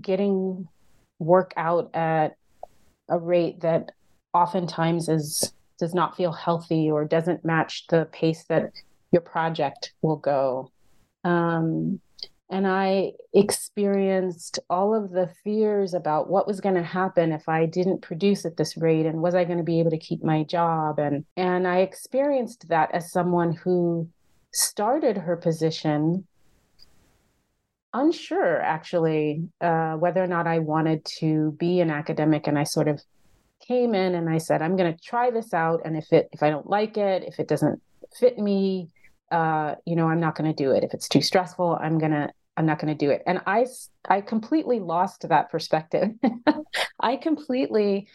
getting 0.00 0.68
work 1.18 1.52
out 1.56 1.94
at 1.94 2.36
a 3.08 3.18
rate 3.18 3.60
that 3.60 3.92
oftentimes 4.34 5.08
is 5.08 5.52
does 5.78 5.94
not 5.94 6.16
feel 6.16 6.32
healthy 6.32 6.90
or 6.90 7.04
doesn't 7.04 7.44
match 7.44 7.86
the 7.88 8.08
pace 8.10 8.44
that 8.48 8.72
your 9.12 9.20
project 9.20 9.92
will 10.02 10.16
go. 10.16 10.70
Um, 11.22 12.00
and 12.48 12.66
I 12.66 13.12
experienced 13.34 14.60
all 14.70 14.94
of 14.94 15.10
the 15.10 15.28
fears 15.42 15.94
about 15.94 16.30
what 16.30 16.46
was 16.46 16.60
going 16.60 16.76
to 16.76 16.82
happen 16.82 17.32
if 17.32 17.48
I 17.48 17.66
didn't 17.66 18.02
produce 18.02 18.44
at 18.44 18.56
this 18.56 18.76
rate 18.76 19.06
and 19.06 19.20
was 19.20 19.34
I 19.34 19.44
going 19.44 19.58
to 19.58 19.64
be 19.64 19.80
able 19.80 19.90
to 19.90 19.98
keep 19.98 20.22
my 20.22 20.44
job 20.44 20.98
and 20.98 21.24
and 21.36 21.66
I 21.66 21.78
experienced 21.78 22.68
that 22.68 22.90
as 22.94 23.10
someone 23.10 23.52
who 23.52 24.08
started 24.52 25.16
her 25.16 25.36
position 25.36 26.26
unsure 27.92 28.60
actually 28.60 29.48
uh, 29.60 29.94
whether 29.94 30.22
or 30.22 30.26
not 30.26 30.46
I 30.46 30.58
wanted 30.58 31.04
to 31.18 31.52
be 31.52 31.80
an 31.80 31.90
academic 31.90 32.46
and 32.46 32.58
I 32.58 32.64
sort 32.64 32.88
of 32.88 33.00
came 33.66 33.94
in 33.94 34.14
and 34.14 34.28
I 34.28 34.38
said, 34.38 34.62
I'm 34.62 34.76
going 34.76 34.94
to 34.94 35.02
try 35.02 35.30
this 35.30 35.52
out. 35.54 35.80
And 35.84 35.96
if 35.96 36.12
it, 36.12 36.28
if 36.32 36.42
I 36.42 36.50
don't 36.50 36.68
like 36.68 36.96
it, 36.96 37.24
if 37.26 37.40
it 37.40 37.48
doesn't 37.48 37.80
fit 38.18 38.38
me, 38.38 38.88
uh, 39.30 39.74
you 39.84 39.96
know, 39.96 40.08
I'm 40.08 40.20
not 40.20 40.36
going 40.36 40.52
to 40.52 40.64
do 40.64 40.70
it. 40.72 40.84
If 40.84 40.94
it's 40.94 41.08
too 41.08 41.20
stressful, 41.20 41.78
I'm 41.80 41.98
going 41.98 42.12
to, 42.12 42.30
I'm 42.56 42.66
not 42.66 42.78
going 42.78 42.96
to 42.96 43.06
do 43.06 43.10
it. 43.10 43.22
And 43.26 43.40
I, 43.46 43.66
I 44.08 44.20
completely 44.20 44.80
lost 44.80 45.28
that 45.28 45.50
perspective. 45.50 46.10
I 47.00 47.16
completely, 47.16 48.08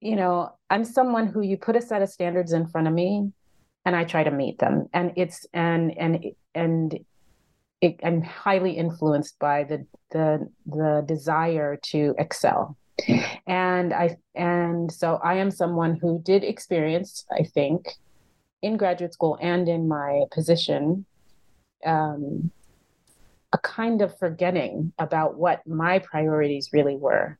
you 0.00 0.16
know, 0.16 0.52
I'm 0.70 0.84
someone 0.84 1.28
who 1.28 1.40
you 1.40 1.56
put 1.56 1.76
a 1.76 1.82
set 1.82 2.02
of 2.02 2.08
standards 2.08 2.52
in 2.52 2.66
front 2.66 2.88
of 2.88 2.92
me 2.92 3.32
and 3.84 3.96
I 3.96 4.04
try 4.04 4.24
to 4.24 4.30
meet 4.30 4.58
them. 4.58 4.88
And 4.92 5.12
it's, 5.16 5.46
and, 5.52 5.96
and, 5.96 6.24
and, 6.54 6.98
it, 7.80 8.00
I'm 8.02 8.22
highly 8.22 8.72
influenced 8.72 9.38
by 9.38 9.64
the 9.64 9.86
the 10.10 10.48
the 10.66 11.04
desire 11.06 11.76
to 11.76 12.14
excel 12.18 12.76
and 13.46 13.92
i 13.94 14.16
and 14.34 14.90
so 14.90 15.20
i 15.22 15.34
am 15.34 15.50
someone 15.50 15.96
who 15.96 16.20
did 16.24 16.42
experience 16.42 17.24
i 17.30 17.42
think 17.44 17.94
in 18.62 18.76
graduate 18.76 19.12
school 19.12 19.38
and 19.40 19.68
in 19.68 19.88
my 19.88 20.24
position 20.30 21.04
um, 21.84 22.50
a 23.52 23.58
kind 23.58 24.02
of 24.02 24.18
forgetting 24.18 24.92
about 24.98 25.36
what 25.36 25.66
my 25.66 25.98
priorities 26.00 26.70
really 26.72 26.96
were. 26.96 27.38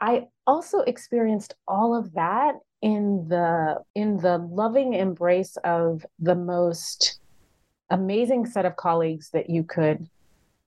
I 0.00 0.28
also 0.46 0.80
experienced 0.80 1.54
all 1.66 1.94
of 1.94 2.12
that 2.14 2.54
in 2.82 3.26
the 3.28 3.82
in 3.94 4.18
the 4.18 4.38
loving 4.38 4.94
embrace 4.94 5.56
of 5.64 6.04
the 6.18 6.34
most 6.34 7.20
amazing 7.90 8.46
set 8.46 8.66
of 8.66 8.76
colleagues 8.76 9.30
that 9.30 9.48
you 9.48 9.64
could 9.64 10.08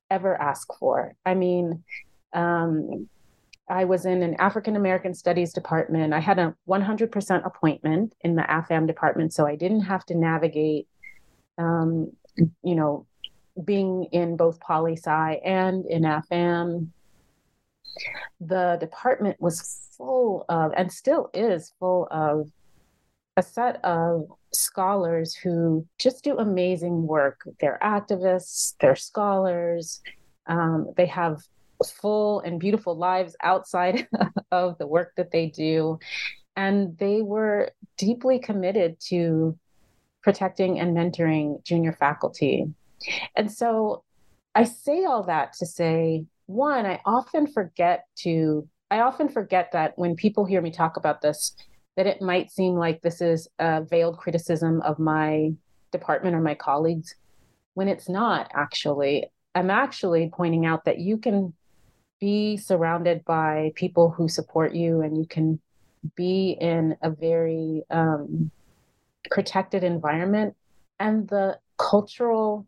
ever 0.09 0.39
ask 0.41 0.67
for. 0.79 1.13
I 1.25 1.35
mean 1.35 1.83
um, 2.33 3.07
I 3.69 3.85
was 3.85 4.05
in 4.05 4.23
an 4.23 4.35
African 4.39 4.75
American 4.75 5.13
Studies 5.13 5.53
department. 5.53 6.13
I 6.13 6.19
had 6.19 6.39
a 6.39 6.55
100% 6.67 7.45
appointment 7.45 8.15
in 8.21 8.35
the 8.35 8.41
AFAM 8.43 8.87
department, 8.87 9.33
so 9.33 9.45
I 9.45 9.55
didn't 9.55 9.81
have 9.81 10.05
to 10.07 10.15
navigate, 10.15 10.87
um, 11.57 12.11
you 12.63 12.75
know, 12.75 13.05
being 13.63 14.05
in 14.11 14.37
both 14.37 14.59
poli 14.59 14.97
sci 14.97 15.33
and 15.45 15.85
in 15.85 16.03
AFAM. 16.03 16.89
The 18.39 18.77
department 18.79 19.39
was 19.39 19.89
full 19.97 20.45
of, 20.49 20.71
and 20.75 20.91
still 20.91 21.29
is 21.33 21.73
full 21.79 22.07
of, 22.09 22.49
a 23.37 23.43
set 23.43 23.83
of 23.85 24.25
scholars 24.51 25.33
who 25.33 25.85
just 25.97 26.23
do 26.25 26.37
amazing 26.37 27.07
work. 27.07 27.41
They're 27.61 27.79
activists, 27.81 28.75
they're 28.81 28.97
scholars, 28.97 30.01
um, 30.47 30.91
they 30.97 31.05
have 31.05 31.41
full 31.87 32.41
and 32.41 32.59
beautiful 32.59 32.95
lives 32.97 33.35
outside 33.41 34.07
of 34.51 34.77
the 34.77 34.87
work 34.87 35.13
that 35.17 35.31
they 35.31 35.47
do. 35.47 35.99
And 36.55 36.97
they 36.97 37.21
were 37.21 37.71
deeply 37.97 38.39
committed 38.39 38.97
to 39.07 39.57
protecting 40.21 40.79
and 40.79 40.95
mentoring 40.95 41.63
junior 41.63 41.93
faculty. 41.93 42.73
And 43.35 43.51
so 43.51 44.03
I 44.55 44.65
say 44.65 45.05
all 45.05 45.23
that 45.23 45.53
to 45.53 45.65
say, 45.65 46.25
one, 46.47 46.85
I 46.85 46.99
often 47.05 47.47
forget 47.47 48.05
to, 48.19 48.67
I 48.91 48.99
often 49.01 49.29
forget 49.29 49.71
that 49.73 49.93
when 49.97 50.15
people 50.15 50.45
hear 50.45 50.61
me 50.61 50.71
talk 50.71 50.97
about 50.97 51.21
this, 51.21 51.55
that 51.95 52.07
it 52.07 52.21
might 52.21 52.51
seem 52.51 52.75
like 52.75 53.01
this 53.01 53.21
is 53.21 53.47
a 53.59 53.83
veiled 53.83 54.17
criticism 54.17 54.81
of 54.81 54.99
my 54.99 55.51
department 55.91 56.35
or 56.35 56.41
my 56.41 56.55
colleagues, 56.55 57.15
when 57.73 57.87
it's 57.87 58.09
not 58.09 58.49
actually. 58.53 59.27
I'm 59.55 59.69
actually 59.69 60.29
pointing 60.31 60.65
out 60.65 60.85
that 60.85 60.99
you 60.99 61.17
can 61.17 61.53
be 62.19 62.57
surrounded 62.57 63.23
by 63.25 63.71
people 63.75 64.09
who 64.09 64.27
support 64.27 64.73
you 64.73 65.01
and 65.01 65.17
you 65.17 65.25
can 65.25 65.59
be 66.15 66.57
in 66.59 66.95
a 67.01 67.09
very 67.09 67.83
um, 67.89 68.51
protected 69.29 69.83
environment. 69.83 70.55
And 70.99 71.27
the 71.27 71.59
cultural 71.77 72.65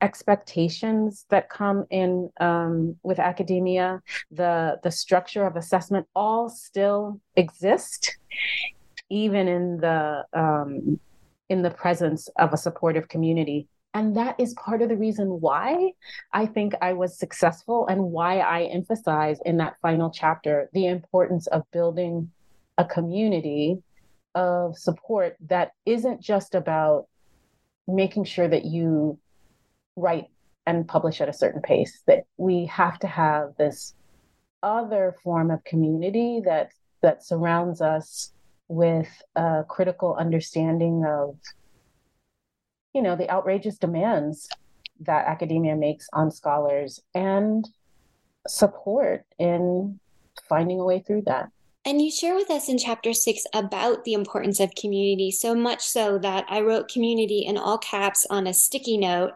expectations 0.00 1.26
that 1.30 1.48
come 1.48 1.86
in 1.90 2.30
um, 2.40 2.96
with 3.04 3.20
academia 3.20 4.02
the 4.32 4.80
the 4.82 4.90
structure 4.90 5.46
of 5.46 5.54
assessment 5.54 6.06
all 6.14 6.48
still 6.48 7.20
exist 7.36 8.16
even 9.08 9.46
in 9.46 9.76
the 9.78 10.24
um, 10.32 10.98
in 11.48 11.62
the 11.62 11.70
presence 11.70 12.28
of 12.36 12.52
a 12.52 12.56
supportive 12.56 13.08
community 13.08 13.68
and 13.94 14.16
that 14.16 14.36
is 14.38 14.54
part 14.54 14.80
of 14.80 14.88
the 14.88 14.96
reason 14.96 15.40
why 15.40 15.92
I 16.32 16.46
think 16.46 16.74
I 16.80 16.94
was 16.94 17.18
successful 17.18 17.86
and 17.86 18.00
why 18.00 18.38
I 18.38 18.64
emphasize 18.64 19.38
in 19.44 19.58
that 19.58 19.76
final 19.82 20.10
chapter 20.10 20.70
the 20.72 20.86
importance 20.86 21.46
of 21.48 21.70
building 21.72 22.30
a 22.78 22.84
community 22.84 23.82
of 24.34 24.78
support 24.78 25.36
that 25.48 25.72
isn't 25.84 26.22
just 26.22 26.54
about 26.54 27.06
making 27.86 28.24
sure 28.24 28.48
that 28.48 28.64
you 28.64 29.18
write 29.96 30.28
and 30.66 30.88
publish 30.88 31.20
at 31.20 31.28
a 31.28 31.32
certain 31.32 31.60
pace, 31.60 32.02
that 32.06 32.24
we 32.38 32.66
have 32.66 32.98
to 33.00 33.06
have 33.06 33.54
this 33.58 33.94
other 34.62 35.16
form 35.22 35.50
of 35.50 35.62
community 35.64 36.40
that 36.44 36.70
that 37.02 37.24
surrounds 37.24 37.80
us 37.80 38.32
with 38.68 39.22
a 39.34 39.64
critical 39.68 40.14
understanding 40.14 41.04
of 41.04 41.36
you 42.94 43.02
know, 43.02 43.16
the 43.16 43.30
outrageous 43.30 43.78
demands 43.78 44.48
that 45.00 45.26
academia 45.26 45.74
makes 45.74 46.08
on 46.12 46.30
scholars 46.30 47.00
and 47.14 47.68
support 48.46 49.24
in 49.38 49.98
finding 50.48 50.78
a 50.78 50.84
way 50.84 51.00
through 51.00 51.22
that. 51.22 51.50
And 51.84 52.00
you 52.00 52.12
share 52.12 52.36
with 52.36 52.48
us 52.48 52.68
in 52.68 52.78
chapter 52.78 53.12
six 53.12 53.44
about 53.52 54.04
the 54.04 54.12
importance 54.12 54.60
of 54.60 54.72
community, 54.76 55.32
so 55.32 55.52
much 55.52 55.82
so 55.82 56.16
that 56.18 56.44
I 56.48 56.60
wrote 56.60 56.88
community 56.88 57.40
in 57.40 57.58
all 57.58 57.76
caps 57.78 58.24
on 58.30 58.46
a 58.46 58.54
sticky 58.54 58.98
note 58.98 59.32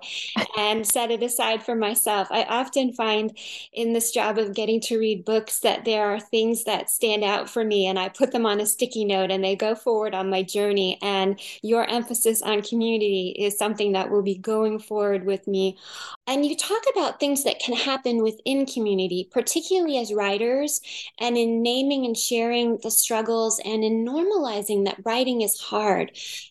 and 0.57 0.87
set 0.87 1.11
it 1.11 1.25
aside 1.25 1.65
for 1.65 1.75
myself. 1.75 2.29
I 2.31 2.45
often 2.45 2.93
find 2.93 3.37
in 3.73 3.95
this 3.95 4.13
job 4.13 4.39
of 4.39 4.55
getting 4.55 4.81
to 4.83 4.97
read 4.97 5.25
books 5.25 5.59
that 5.61 5.85
there 5.85 6.07
are 6.07 6.21
things 6.21 6.63
that 6.65 6.89
stand 6.89 7.25
out 7.25 7.51
for 7.51 7.65
me, 7.65 7.89
and 7.89 7.99
I 7.99 8.11
put 8.11 8.31
them 8.31 8.47
on 8.47 8.61
a 8.61 8.67
sticky 8.67 9.05
note 9.05 9.33
and 9.33 9.43
they 9.43 9.57
go 9.57 9.75
forward 9.75 10.15
on 10.15 10.31
my 10.31 10.45
journey. 10.45 10.99
And 11.03 11.41
your 11.63 11.85
emphasis 11.91 12.43
on 12.43 12.63
community 12.63 13.35
is 13.37 13.59
something 13.59 13.91
that 13.93 14.09
will 14.09 14.23
be 14.23 14.37
going 14.37 14.79
forward 14.79 15.27
with 15.27 15.49
me 15.49 15.79
And 16.29 16.45
you 16.45 16.57
talk 16.57 16.83
about 16.93 17.21
things 17.21 17.45
that 17.45 17.61
can 17.61 17.77
happen 17.77 18.21
within 18.21 18.67
community, 18.67 19.29
particularly 19.31 19.99
as 19.99 20.13
writers, 20.13 20.81
and 21.21 21.39
in 21.39 21.63
naming 21.63 22.05
and 22.05 22.17
sharing 22.17 22.79
the 22.83 22.91
struggles 22.91 23.61
and 23.65 23.85
in 23.85 24.05
normalizing 24.05 24.85
that 24.85 25.01
writing 25.05 25.43
is 25.43 25.61
hard. 25.61 26.11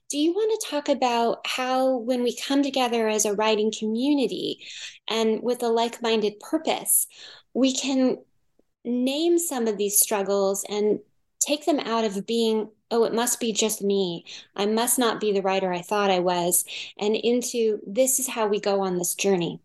Do 0.09 0.17
you 0.17 0.31
want 0.31 0.61
to 0.61 0.69
talk 0.69 0.87
about 0.87 1.45
how, 1.45 1.97
when 1.97 2.23
we 2.23 2.37
come 2.37 2.63
together 2.63 3.09
as 3.09 3.25
a 3.25 3.33
writing 3.33 3.73
community 3.77 4.65
and 5.09 5.43
with 5.43 5.61
a 5.61 5.67
like 5.67 6.01
minded 6.01 6.39
purpose, 6.39 7.07
we 7.53 7.73
can 7.73 8.19
name 8.85 9.37
some 9.37 9.67
of 9.67 9.77
these 9.77 9.99
struggles 9.99 10.63
and 10.69 10.99
take 11.39 11.65
them 11.65 11.79
out 11.79 12.05
of 12.05 12.25
being 12.25 12.69
oh 12.91 13.03
it 13.03 13.13
must 13.13 13.39
be 13.39 13.51
just 13.51 13.81
me 13.81 14.23
i 14.55 14.65
must 14.65 14.97
not 14.97 15.19
be 15.19 15.31
the 15.31 15.41
writer 15.41 15.71
i 15.73 15.81
thought 15.81 16.09
i 16.11 16.19
was 16.19 16.63
and 16.97 17.15
into 17.15 17.79
this 17.85 18.19
is 18.19 18.27
how 18.27 18.47
we 18.47 18.59
go 18.59 18.81
on 18.81 18.97
this 18.97 19.15
journey 19.15 19.59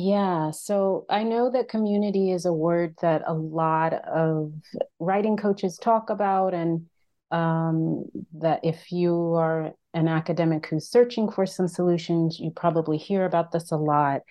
yeah, 0.00 0.50
so 0.50 1.04
I 1.10 1.24
know 1.24 1.50
that 1.50 1.68
community 1.68 2.32
is 2.32 2.46
a 2.46 2.52
word 2.52 2.94
that 3.02 3.22
a 3.26 3.34
lot 3.34 3.92
of 3.92 4.52
writing 4.98 5.36
coaches 5.36 5.76
talk 5.76 6.08
about, 6.08 6.54
and 6.54 6.86
um, 7.30 8.06
that 8.34 8.60
if 8.62 8.90
you 8.90 9.34
are 9.34 9.72
an 9.92 10.08
academic 10.08 10.66
who's 10.66 10.88
searching 10.88 11.30
for 11.30 11.44
some 11.44 11.68
solutions, 11.68 12.40
you 12.40 12.50
probably 12.50 12.96
hear 12.96 13.26
about 13.26 13.52
this 13.52 13.72
a 13.72 13.76
lot. 13.76 14.22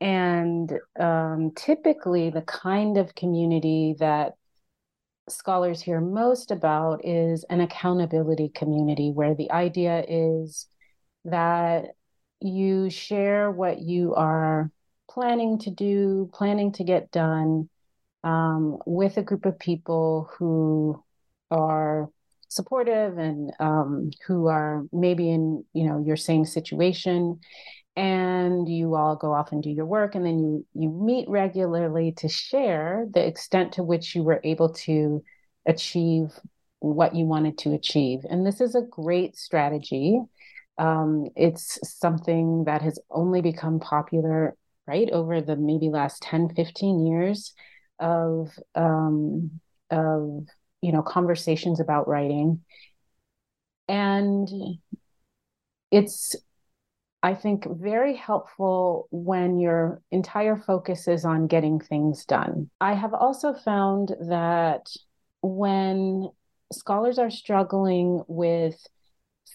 And 0.00 0.72
um, 0.98 1.52
typically, 1.54 2.30
the 2.30 2.42
kind 2.42 2.96
of 2.96 3.14
community 3.14 3.96
that 3.98 4.32
scholars 5.28 5.82
hear 5.82 6.00
most 6.00 6.50
about 6.50 7.04
is 7.04 7.44
an 7.50 7.60
accountability 7.60 8.50
community, 8.54 9.12
where 9.12 9.34
the 9.34 9.50
idea 9.50 10.02
is 10.08 10.66
that 11.26 11.88
you 12.40 12.88
share 12.88 13.50
what 13.50 13.80
you 13.80 14.14
are 14.14 14.70
planning 15.10 15.58
to 15.58 15.70
do, 15.70 16.30
planning 16.32 16.72
to 16.72 16.84
get 16.84 17.10
done 17.10 17.68
um, 18.22 18.78
with 18.86 19.16
a 19.16 19.22
group 19.22 19.44
of 19.44 19.58
people 19.58 20.30
who 20.38 21.02
are 21.50 22.08
supportive 22.48 23.18
and 23.18 23.52
um, 23.60 24.10
who 24.26 24.46
are 24.46 24.84
maybe 24.92 25.30
in 25.30 25.64
you 25.72 25.84
know 25.84 26.02
your 26.04 26.16
same 26.16 26.44
situation. 26.44 27.40
And 27.96 28.68
you 28.68 28.94
all 28.94 29.16
go 29.16 29.34
off 29.34 29.50
and 29.52 29.62
do 29.62 29.68
your 29.68 29.84
work 29.84 30.14
and 30.14 30.24
then 30.24 30.38
you 30.38 30.66
you 30.74 30.88
meet 30.88 31.28
regularly 31.28 32.12
to 32.18 32.28
share 32.28 33.06
the 33.12 33.26
extent 33.26 33.72
to 33.72 33.82
which 33.82 34.14
you 34.14 34.22
were 34.22 34.40
able 34.44 34.72
to 34.86 35.22
achieve 35.66 36.32
what 36.78 37.14
you 37.14 37.26
wanted 37.26 37.58
to 37.58 37.74
achieve. 37.74 38.20
And 38.30 38.46
this 38.46 38.60
is 38.60 38.74
a 38.74 38.82
great 38.82 39.36
strategy. 39.36 40.20
Um, 40.78 41.28
it's 41.36 41.78
something 41.82 42.64
that 42.64 42.80
has 42.80 42.98
only 43.10 43.42
become 43.42 43.80
popular 43.80 44.56
right 44.90 45.08
over 45.10 45.40
the 45.40 45.56
maybe 45.56 45.88
last 45.88 46.22
10 46.22 46.48
15 46.54 47.06
years 47.06 47.54
of 48.00 48.50
um, 48.74 49.60
of 49.90 50.46
you 50.82 50.92
know 50.92 51.02
conversations 51.02 51.78
about 51.80 52.08
writing. 52.08 52.60
And 53.88 54.48
it's 55.90 56.36
i 57.22 57.34
think 57.34 57.66
very 57.68 58.14
helpful 58.14 59.08
when 59.10 59.58
your 59.58 60.00
entire 60.12 60.56
focus 60.56 61.08
is 61.08 61.24
on 61.24 61.46
getting 61.46 61.78
things 61.80 62.24
done. 62.24 62.70
I 62.80 62.94
have 62.94 63.14
also 63.14 63.52
found 63.52 64.14
that 64.28 64.86
when 65.42 66.30
scholars 66.72 67.18
are 67.18 67.30
struggling 67.30 68.22
with 68.28 68.76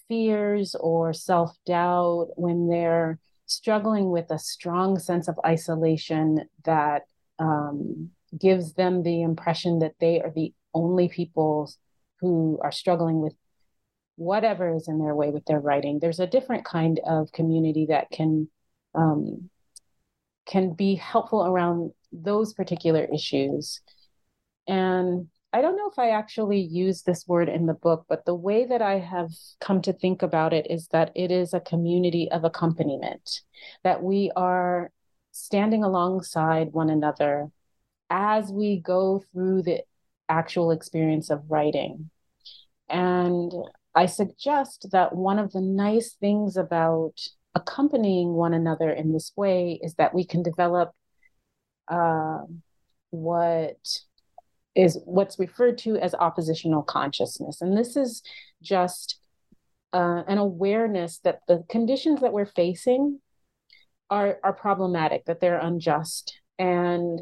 fears 0.07 0.75
or 0.75 1.13
self-doubt 1.13 2.27
when 2.35 2.67
they're 2.67 3.17
struggling 3.45 4.09
with 4.09 4.31
a 4.31 4.39
strong 4.39 4.99
sense 4.99 5.27
of 5.27 5.39
isolation 5.45 6.47
that 6.63 7.03
um, 7.39 8.11
gives 8.37 8.73
them 8.73 9.03
the 9.03 9.21
impression 9.21 9.79
that 9.79 9.95
they 9.99 10.21
are 10.21 10.31
the 10.31 10.53
only 10.73 11.07
people 11.07 11.71
who 12.19 12.59
are 12.61 12.71
struggling 12.71 13.21
with 13.21 13.33
whatever 14.15 14.75
is 14.75 14.87
in 14.87 14.99
their 14.99 15.15
way 15.15 15.29
with 15.29 15.45
their 15.45 15.59
writing. 15.59 15.99
There's 15.99 16.19
a 16.19 16.27
different 16.27 16.65
kind 16.65 16.99
of 17.05 17.31
community 17.31 17.87
that 17.89 18.09
can 18.11 18.49
um, 18.93 19.49
can 20.45 20.73
be 20.73 20.95
helpful 20.95 21.45
around 21.45 21.91
those 22.11 22.53
particular 22.53 23.03
issues. 23.03 23.81
And 24.67 25.27
I 25.55 25.61
don't 25.61 25.77
know 25.77 25.89
if 25.89 25.97
I 25.97 26.09
actually 26.09 26.59
use 26.59 27.03
this 27.03 27.25
word 27.29 27.47
in 27.47 27.65
the 27.65 27.73
book, 27.73 28.07
but 28.09 28.25
the 28.25 28.35
way 28.35 28.65
that 28.65 28.81
I 28.81 28.99
have 28.99 29.29
come 29.61 29.81
to 29.83 29.93
think 29.93 30.21
about 30.21 30.51
it 30.51 30.67
is 30.69 30.89
that 30.89 31.13
it 31.15 31.31
is 31.31 31.53
a 31.53 31.61
community 31.61 32.29
of 32.29 32.43
accompaniment, 32.43 33.39
that 33.81 34.03
we 34.03 34.33
are 34.35 34.91
standing 35.31 35.81
alongside 35.81 36.73
one 36.73 36.89
another 36.89 37.51
as 38.09 38.51
we 38.51 38.81
go 38.81 39.23
through 39.31 39.61
the 39.61 39.83
actual 40.27 40.71
experience 40.71 41.29
of 41.29 41.49
writing. 41.49 42.09
And 42.89 43.53
I 43.95 44.07
suggest 44.07 44.87
that 44.91 45.15
one 45.15 45.39
of 45.39 45.53
the 45.53 45.61
nice 45.61 46.15
things 46.19 46.57
about 46.57 47.13
accompanying 47.55 48.33
one 48.33 48.53
another 48.53 48.89
in 48.89 49.13
this 49.13 49.31
way 49.37 49.79
is 49.81 49.93
that 49.93 50.13
we 50.13 50.25
can 50.25 50.43
develop 50.43 50.91
uh, 51.87 52.39
what 53.11 53.77
is 54.75 54.99
what's 55.05 55.39
referred 55.39 55.77
to 55.79 55.97
as 55.97 56.13
oppositional 56.15 56.83
consciousness. 56.83 57.61
And 57.61 57.77
this 57.77 57.95
is 57.95 58.21
just 58.61 59.17
uh, 59.93 60.23
an 60.27 60.37
awareness 60.37 61.19
that 61.19 61.39
the 61.47 61.63
conditions 61.69 62.21
that 62.21 62.33
we're 62.33 62.45
facing 62.45 63.19
are, 64.09 64.37
are 64.43 64.53
problematic, 64.53 65.25
that 65.25 65.39
they're 65.39 65.57
unjust, 65.57 66.39
and 66.59 67.19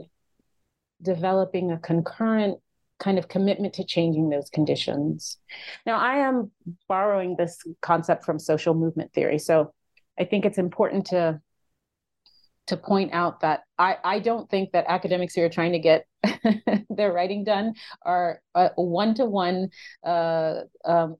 developing 1.01 1.71
a 1.71 1.77
concurrent 1.77 2.59
kind 2.99 3.19
of 3.19 3.27
commitment 3.27 3.73
to 3.75 3.83
changing 3.83 4.29
those 4.29 4.49
conditions. 4.49 5.37
Now, 5.85 5.97
I 5.97 6.27
am 6.27 6.51
borrowing 6.87 7.35
this 7.35 7.57
concept 7.81 8.23
from 8.23 8.39
social 8.39 8.73
movement 8.73 9.13
theory. 9.13 9.39
So 9.39 9.73
I 10.17 10.23
think 10.25 10.45
it's 10.45 10.57
important 10.57 11.07
to 11.07 11.41
to 12.67 12.77
point 12.77 13.13
out 13.13 13.41
that 13.41 13.61
I, 13.77 13.97
I 14.03 14.19
don't 14.19 14.49
think 14.49 14.71
that 14.71 14.85
academics 14.87 15.35
who 15.35 15.43
are 15.43 15.49
trying 15.49 15.73
to 15.73 15.79
get 15.79 16.05
their 16.89 17.11
writing 17.11 17.43
done 17.43 17.73
are 18.03 18.41
one 18.75 19.13
to 19.15 19.25
one 19.25 19.69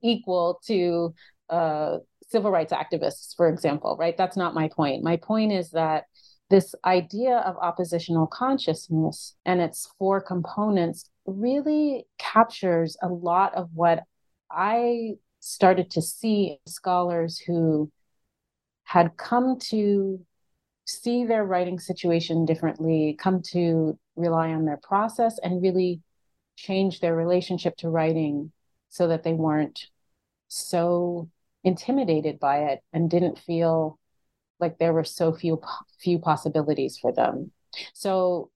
equal 0.02 0.60
to 0.66 1.14
uh, 1.50 1.98
civil 2.28 2.50
rights 2.50 2.72
activists, 2.72 3.36
for 3.36 3.48
example, 3.48 3.96
right? 3.98 4.16
That's 4.16 4.36
not 4.36 4.54
my 4.54 4.68
point. 4.68 5.04
My 5.04 5.16
point 5.16 5.52
is 5.52 5.70
that 5.70 6.04
this 6.50 6.74
idea 6.84 7.38
of 7.38 7.56
oppositional 7.56 8.26
consciousness 8.26 9.34
and 9.44 9.60
its 9.60 9.88
four 9.98 10.20
components 10.20 11.10
really 11.26 12.06
captures 12.18 12.96
a 13.02 13.08
lot 13.08 13.54
of 13.54 13.70
what 13.74 14.04
I 14.50 15.14
started 15.40 15.90
to 15.92 16.02
see 16.02 16.60
scholars 16.66 17.38
who 17.38 17.90
had 18.84 19.16
come 19.16 19.58
to 19.58 20.20
see 20.86 21.24
their 21.24 21.44
writing 21.44 21.78
situation 21.78 22.44
differently, 22.44 23.16
come 23.18 23.42
to 23.42 23.98
rely 24.16 24.50
on 24.50 24.64
their 24.64 24.80
process, 24.82 25.38
and 25.42 25.62
really 25.62 26.00
change 26.56 27.00
their 27.00 27.16
relationship 27.16 27.76
to 27.76 27.88
writing 27.88 28.52
so 28.88 29.08
that 29.08 29.22
they 29.22 29.32
weren't 29.32 29.86
so 30.48 31.28
intimidated 31.64 32.38
by 32.38 32.58
it 32.64 32.80
and 32.92 33.10
didn't 33.10 33.38
feel 33.38 33.98
like 34.60 34.78
there 34.78 34.92
were 34.92 35.04
so 35.04 35.32
few 35.32 35.60
few 35.98 36.18
possibilities 36.18 36.98
for 36.98 37.12
them. 37.12 37.50
So 37.92 38.50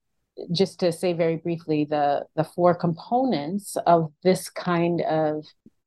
just 0.53 0.79
to 0.81 0.93
say 0.93 1.12
very 1.12 1.37
briefly 1.37 1.85
the 1.85 2.25
the 2.37 2.45
four 2.45 2.75
components 2.75 3.77
of 3.87 4.12
this 4.23 4.49
kind 4.49 5.01
of 5.01 5.45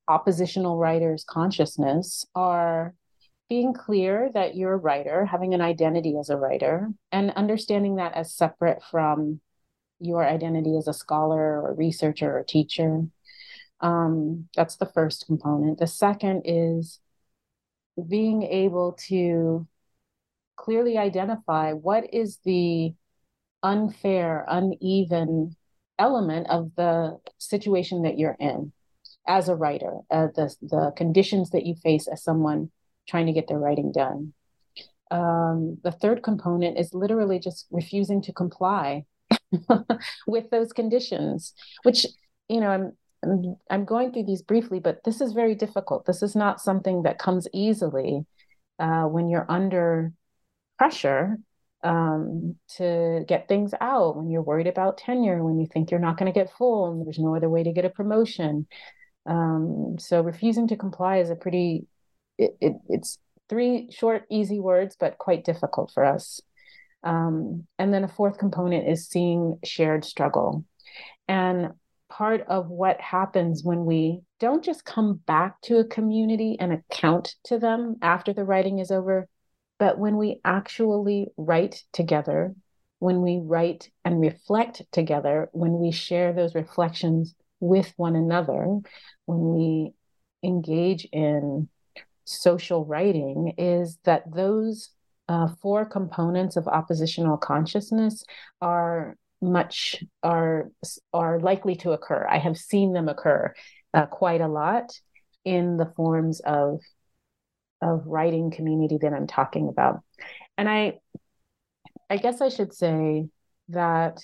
oppositional 0.07 0.77
writer's 0.77 1.23
consciousness 1.23 2.25
are 2.35 2.93
being 3.51 3.73
clear 3.73 4.31
that 4.33 4.55
you're 4.55 4.71
a 4.71 4.77
writer, 4.77 5.25
having 5.25 5.53
an 5.53 5.59
identity 5.59 6.15
as 6.17 6.29
a 6.29 6.37
writer, 6.37 6.87
and 7.11 7.31
understanding 7.31 7.97
that 7.97 8.13
as 8.13 8.33
separate 8.33 8.81
from 8.81 9.41
your 9.99 10.25
identity 10.25 10.77
as 10.77 10.87
a 10.87 10.93
scholar 10.93 11.61
or 11.61 11.73
researcher 11.73 12.37
or 12.37 12.45
teacher. 12.45 13.01
Um, 13.81 14.47
that's 14.55 14.77
the 14.77 14.85
first 14.85 15.25
component. 15.25 15.79
The 15.79 15.87
second 15.87 16.43
is 16.45 17.01
being 18.07 18.43
able 18.43 18.93
to 19.09 19.67
clearly 20.55 20.97
identify 20.97 21.73
what 21.73 22.13
is 22.13 22.39
the 22.45 22.93
unfair, 23.63 24.45
uneven 24.47 25.57
element 25.99 26.47
of 26.49 26.71
the 26.77 27.19
situation 27.37 28.03
that 28.03 28.17
you're 28.17 28.37
in 28.39 28.71
as 29.27 29.49
a 29.49 29.55
writer, 29.57 29.97
uh, 30.09 30.27
the, 30.35 30.55
the 30.61 30.93
conditions 30.95 31.49
that 31.49 31.65
you 31.65 31.75
face 31.75 32.07
as 32.07 32.23
someone 32.23 32.71
trying 33.07 33.27
to 33.27 33.33
get 33.33 33.47
their 33.47 33.59
writing 33.59 33.91
done. 33.91 34.33
Um, 35.09 35.77
the 35.83 35.91
third 35.91 36.23
component 36.23 36.77
is 36.77 36.93
literally 36.93 37.39
just 37.39 37.67
refusing 37.69 38.21
to 38.23 38.33
comply 38.33 39.05
with 40.27 40.49
those 40.49 40.71
conditions, 40.71 41.53
which, 41.83 42.05
you 42.47 42.61
know, 42.61 42.93
I'm, 43.23 43.55
I'm, 43.69 43.85
going 43.85 44.11
through 44.11 44.25
these 44.25 44.41
briefly, 44.41 44.79
but 44.79 45.03
this 45.03 45.19
is 45.19 45.33
very 45.33 45.53
difficult. 45.53 46.05
This 46.05 46.23
is 46.23 46.35
not 46.35 46.61
something 46.61 47.03
that 47.03 47.19
comes 47.19 47.47
easily 47.53 48.25
uh, 48.79 49.03
when 49.03 49.29
you're 49.29 49.45
under 49.49 50.13
pressure 50.77 51.37
um, 51.83 52.55
to 52.77 53.23
get 53.27 53.47
things 53.47 53.73
out 53.81 54.15
when 54.15 54.29
you're 54.29 54.41
worried 54.41 54.67
about 54.67 54.97
tenure, 54.97 55.43
when 55.43 55.59
you 55.59 55.67
think 55.67 55.91
you're 55.91 55.99
not 55.99 56.17
going 56.17 56.31
to 56.31 56.39
get 56.39 56.51
full 56.57 56.91
and 56.91 57.05
there's 57.05 57.19
no 57.19 57.35
other 57.35 57.49
way 57.49 57.63
to 57.63 57.73
get 57.73 57.85
a 57.85 57.89
promotion. 57.89 58.67
Um, 59.25 59.97
so 59.99 60.21
refusing 60.21 60.67
to 60.69 60.77
comply 60.77 61.17
is 61.17 61.29
a 61.29 61.35
pretty, 61.35 61.85
it, 62.37 62.55
it, 62.59 62.73
it's 62.89 63.17
three 63.49 63.89
short, 63.91 64.23
easy 64.29 64.59
words, 64.59 64.95
but 64.99 65.17
quite 65.17 65.43
difficult 65.43 65.91
for 65.93 66.05
us. 66.05 66.39
Um, 67.03 67.67
and 67.79 67.93
then 67.93 68.03
a 68.03 68.07
fourth 68.07 68.37
component 68.37 68.87
is 68.87 69.07
seeing 69.07 69.59
shared 69.63 70.05
struggle. 70.05 70.65
And 71.27 71.71
part 72.09 72.41
of 72.47 72.69
what 72.69 72.99
happens 73.01 73.63
when 73.63 73.85
we 73.85 74.21
don't 74.39 74.63
just 74.63 74.85
come 74.85 75.21
back 75.25 75.59
to 75.61 75.79
a 75.79 75.85
community 75.85 76.57
and 76.59 76.73
account 76.73 77.35
to 77.45 77.57
them 77.57 77.95
after 78.01 78.33
the 78.33 78.43
writing 78.43 78.79
is 78.79 78.91
over, 78.91 79.27
but 79.79 79.97
when 79.97 80.17
we 80.17 80.39
actually 80.45 81.27
write 81.37 81.83
together, 81.91 82.53
when 82.99 83.21
we 83.21 83.39
write 83.43 83.89
and 84.05 84.21
reflect 84.21 84.83
together, 84.91 85.49
when 85.53 85.73
we 85.79 85.91
share 85.91 86.33
those 86.33 86.53
reflections 86.53 87.33
with 87.59 87.91
one 87.97 88.15
another, 88.15 88.79
when 89.25 89.53
we 89.55 89.93
engage 90.43 91.07
in 91.11 91.67
social 92.25 92.85
writing, 92.85 93.53
is 93.57 93.97
that 94.03 94.23
those 94.31 94.89
uh, 95.27 95.47
four 95.61 95.85
components 95.85 96.57
of 96.57 96.67
oppositional 96.67 97.37
consciousness 97.37 98.23
are 98.61 99.15
much 99.41 100.03
are 100.21 100.69
are 101.13 101.39
likely 101.39 101.75
to 101.75 101.91
occur. 101.91 102.27
I 102.29 102.37
have 102.37 102.57
seen 102.57 102.93
them 102.93 103.09
occur 103.09 103.53
uh, 103.93 104.05
quite 104.05 104.41
a 104.41 104.47
lot 104.47 104.91
in 105.45 105.77
the 105.77 105.91
forms 105.95 106.41
of 106.41 106.81
of 107.81 108.03
writing 108.05 108.51
community 108.51 108.99
that 109.01 109.13
I'm 109.13 109.27
talking 109.27 109.67
about. 109.69 110.01
And 110.57 110.69
I 110.69 110.99
I 112.09 112.17
guess 112.17 112.41
I 112.41 112.49
should 112.49 112.73
say 112.73 113.27
that 113.69 114.21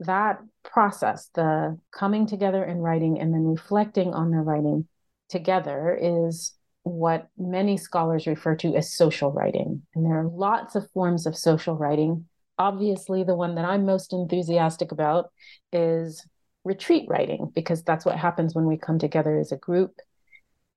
that 0.00 0.40
process, 0.64 1.30
the 1.34 1.78
coming 1.92 2.26
together 2.26 2.62
and 2.62 2.82
writing 2.82 3.20
and 3.20 3.32
then 3.32 3.44
reflecting 3.44 4.12
on 4.12 4.30
the 4.30 4.38
writing 4.38 4.86
together 5.28 5.98
is 6.00 6.55
what 6.86 7.26
many 7.36 7.76
scholars 7.76 8.28
refer 8.28 8.54
to 8.54 8.76
as 8.76 8.94
social 8.94 9.32
writing. 9.32 9.82
And 9.92 10.06
there 10.06 10.20
are 10.20 10.28
lots 10.28 10.76
of 10.76 10.88
forms 10.92 11.26
of 11.26 11.36
social 11.36 11.74
writing. 11.74 12.26
Obviously, 12.58 13.24
the 13.24 13.34
one 13.34 13.56
that 13.56 13.64
I'm 13.64 13.84
most 13.84 14.12
enthusiastic 14.12 14.92
about 14.92 15.32
is 15.72 16.24
retreat 16.62 17.06
writing, 17.08 17.50
because 17.52 17.82
that's 17.82 18.04
what 18.04 18.16
happens 18.16 18.54
when 18.54 18.66
we 18.66 18.76
come 18.76 19.00
together 19.00 19.36
as 19.36 19.50
a 19.50 19.56
group. 19.56 19.98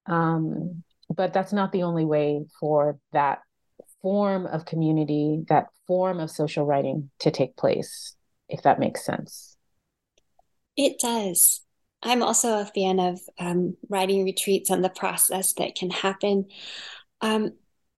Um, 0.08 0.84
but 1.16 1.32
that's 1.32 1.54
not 1.54 1.72
the 1.72 1.84
only 1.84 2.06
way 2.06 2.44
for 2.60 2.98
that 3.14 3.42
form 4.02 4.48
of 4.48 4.66
community, 4.66 5.44
that 5.48 5.68
form 5.86 6.20
of 6.20 6.32
social 6.32 6.66
writing 6.66 7.12
to 7.20 7.30
take 7.30 7.56
place, 7.56 8.16
if 8.48 8.64
that 8.64 8.80
makes 8.80 9.06
sense. 9.06 9.58
It 10.76 11.00
does. 11.00 11.62
I'm 12.02 12.24
also 12.24 12.60
a 12.60 12.66
fan 12.66 13.00
of 13.00 13.20
um, 13.38 13.76
writing 13.90 14.24
retreats 14.24 14.70
and 14.70 14.84
the 14.84 14.90
process 14.90 15.54
that 15.54 15.76
can 15.76 15.90
happen. 15.90 16.46
Um, 17.22 17.54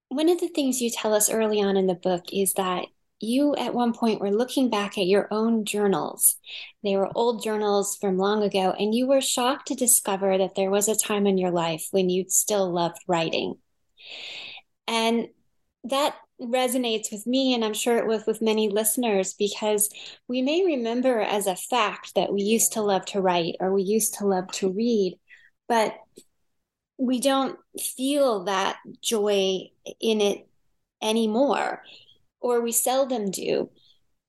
one 0.08 0.28
of 0.28 0.40
the 0.40 0.48
things 0.48 0.80
you 0.80 0.90
tell 0.90 1.14
us 1.14 1.30
early 1.30 1.60
on 1.60 1.76
in 1.76 1.86
the 1.86 1.94
book 1.94 2.24
is 2.32 2.54
that 2.54 2.86
you 3.20 3.54
at 3.54 3.72
one 3.72 3.92
point 3.92 4.20
were 4.20 4.32
looking 4.32 4.68
back 4.68 4.98
at 4.98 5.06
your 5.06 5.28
own 5.30 5.64
journals. 5.64 6.36
They 6.82 6.96
were 6.96 7.10
old 7.14 7.42
journals 7.42 7.96
from 7.96 8.18
long 8.18 8.42
ago, 8.42 8.74
and 8.76 8.92
you 8.92 9.06
were 9.06 9.20
shocked 9.20 9.68
to 9.68 9.76
discover 9.76 10.36
that 10.36 10.56
there 10.56 10.70
was 10.70 10.88
a 10.88 10.96
time 10.96 11.26
in 11.26 11.38
your 11.38 11.52
life 11.52 11.86
when 11.92 12.10
you 12.10 12.24
still 12.28 12.70
loved 12.72 12.98
writing. 13.06 13.54
And 14.88 15.28
that 15.84 16.16
resonates 16.40 17.12
with 17.12 17.26
me, 17.26 17.54
and 17.54 17.64
I'm 17.64 17.74
sure 17.74 17.98
it 17.98 18.06
was 18.06 18.26
with 18.26 18.42
many 18.42 18.68
listeners, 18.68 19.34
because 19.34 19.88
we 20.28 20.42
may 20.42 20.64
remember 20.64 21.20
as 21.20 21.46
a 21.46 21.56
fact 21.56 22.14
that 22.14 22.32
we 22.32 22.42
used 22.42 22.72
to 22.72 22.82
love 22.82 23.04
to 23.06 23.20
write 23.20 23.56
or 23.60 23.72
we 23.72 23.82
used 23.82 24.14
to 24.14 24.26
love 24.26 24.48
to 24.52 24.72
read, 24.72 25.18
but 25.68 25.94
we 26.98 27.20
don't 27.20 27.58
feel 27.80 28.44
that 28.44 28.76
joy 29.02 29.60
in 30.00 30.20
it 30.20 30.46
anymore 31.02 31.82
or 32.40 32.60
we 32.60 32.72
seldom 32.72 33.30
do. 33.30 33.70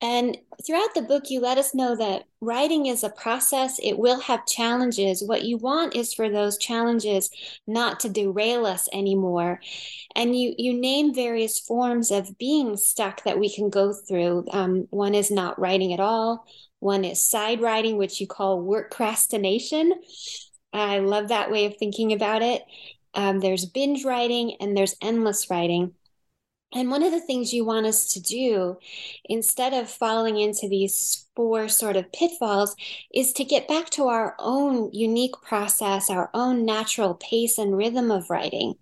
And 0.04 0.38
throughout 0.68 0.94
the 0.94 1.02
book, 1.02 1.30
you 1.30 1.40
let 1.40 1.58
us 1.58 1.74
know 1.74 1.96
that 1.96 2.26
writing 2.42 2.88
is 2.88 3.06
a 3.06 3.10
process. 3.10 3.80
It 3.82 3.98
will 3.98 4.20
have 4.20 4.46
challenges. 4.46 5.24
What 5.26 5.46
you 5.46 5.56
want 5.58 5.96
is 5.96 6.14
for 6.14 6.30
those 6.30 6.58
challenges 6.58 7.30
not 7.68 8.02
to 8.02 8.10
derail 8.10 8.66
us 8.66 8.90
anymore. 8.92 9.62
And 10.14 10.38
you, 10.38 10.56
you 10.58 10.74
name 10.74 11.16
various 11.16 11.58
forms 11.58 12.12
of 12.12 12.38
being 12.38 12.76
stuck 12.76 13.24
that 13.24 13.40
we 13.40 13.56
can 13.56 13.70
go 13.70 13.94
through. 13.94 14.44
Um, 14.52 14.88
one 14.90 15.16
is 15.16 15.32
not 15.32 15.58
writing 15.58 15.94
at 15.94 16.02
all, 16.02 16.46
one 16.80 17.06
is 17.06 17.26
side 17.26 17.62
writing, 17.62 17.96
which 17.96 18.20
you 18.20 18.28
call 18.28 18.62
work 18.62 18.92
procrastination. 18.92 19.94
I 20.74 21.00
love 21.00 21.30
that 21.30 21.50
way 21.50 21.64
of 21.66 21.78
thinking 21.78 22.12
about 22.12 22.42
it. 22.42 22.62
Um, 23.14 23.40
there's 23.40 23.66
binge 23.66 24.04
writing 24.04 24.58
and 24.60 24.76
there's 24.76 24.98
endless 25.02 25.50
writing. 25.50 25.94
And 26.76 26.90
one 26.90 27.04
of 27.04 27.12
the 27.12 27.20
things 27.20 27.54
you 27.54 27.66
want 27.66 27.86
us 27.86 28.14
to 28.14 28.20
do, 28.20 28.78
instead 29.26 29.74
of 29.74 29.90
falling 29.90 30.40
into 30.40 30.68
these 30.68 31.28
four 31.36 31.68
sort 31.68 31.96
of 31.96 32.12
pitfalls, 32.12 32.76
is 33.14 33.32
to 33.34 33.44
get 33.44 33.68
back 33.68 33.90
to 33.92 34.08
our 34.08 34.36
own 34.40 34.92
unique 34.92 35.36
process, 35.44 36.10
our 36.10 36.32
own 36.34 36.66
natural 36.66 37.14
pace 37.14 37.58
and 37.60 37.78
rhythm 37.78 38.10
of 38.10 38.30
writing. 38.30 38.76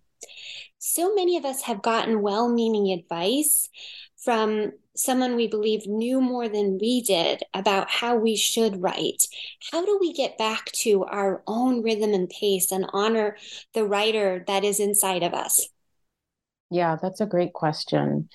So 0.79 1.13
many 1.13 1.37
of 1.37 1.45
us 1.45 1.63
have 1.63 1.81
gotten 1.81 2.21
well 2.21 2.47
meaning 2.47 2.91
advice 2.91 3.69
from 4.17 4.71
someone 4.95 5.35
we 5.35 5.47
believe 5.47 5.85
knew 5.87 6.21
more 6.21 6.47
than 6.47 6.77
we 6.79 7.01
did 7.01 7.43
about 7.53 7.89
how 7.89 8.15
we 8.15 8.35
should 8.35 8.81
write. 8.81 9.27
How 9.71 9.85
do 9.85 9.97
we 9.99 10.13
get 10.13 10.37
back 10.37 10.71
to 10.83 11.03
our 11.05 11.43
own 11.47 11.81
rhythm 11.81 12.13
and 12.13 12.29
pace 12.29 12.71
and 12.71 12.85
honor 12.93 13.37
the 13.73 13.85
writer 13.85 14.43
that 14.47 14.63
is 14.63 14.79
inside 14.79 15.23
of 15.23 15.33
us? 15.33 15.67
Yeah, 16.71 16.95
that's 17.01 17.21
a 17.21 17.25
great 17.25 17.53
question. 17.53 18.29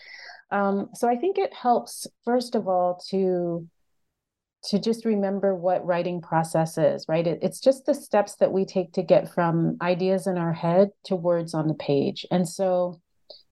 Um, 0.50 0.90
so 0.94 1.08
I 1.08 1.16
think 1.16 1.38
it 1.38 1.52
helps, 1.52 2.06
first 2.24 2.54
of 2.54 2.68
all, 2.68 3.02
to 3.10 3.66
to 4.64 4.80
just 4.80 5.04
remember 5.04 5.54
what 5.54 5.86
writing 5.86 6.20
process 6.20 6.76
is, 6.76 7.06
right? 7.08 7.26
It, 7.26 7.38
it's 7.40 7.60
just 7.60 7.86
the 7.86 7.94
steps 7.94 8.36
that 8.36 8.52
we 8.52 8.64
take 8.64 8.92
to 8.94 9.02
get 9.02 9.32
from 9.32 9.76
ideas 9.80 10.26
in 10.26 10.38
our 10.38 10.52
head 10.52 10.90
to 11.04 11.14
words 11.14 11.54
on 11.54 11.68
the 11.68 11.74
page. 11.74 12.26
And 12.32 12.48
so 12.48 13.00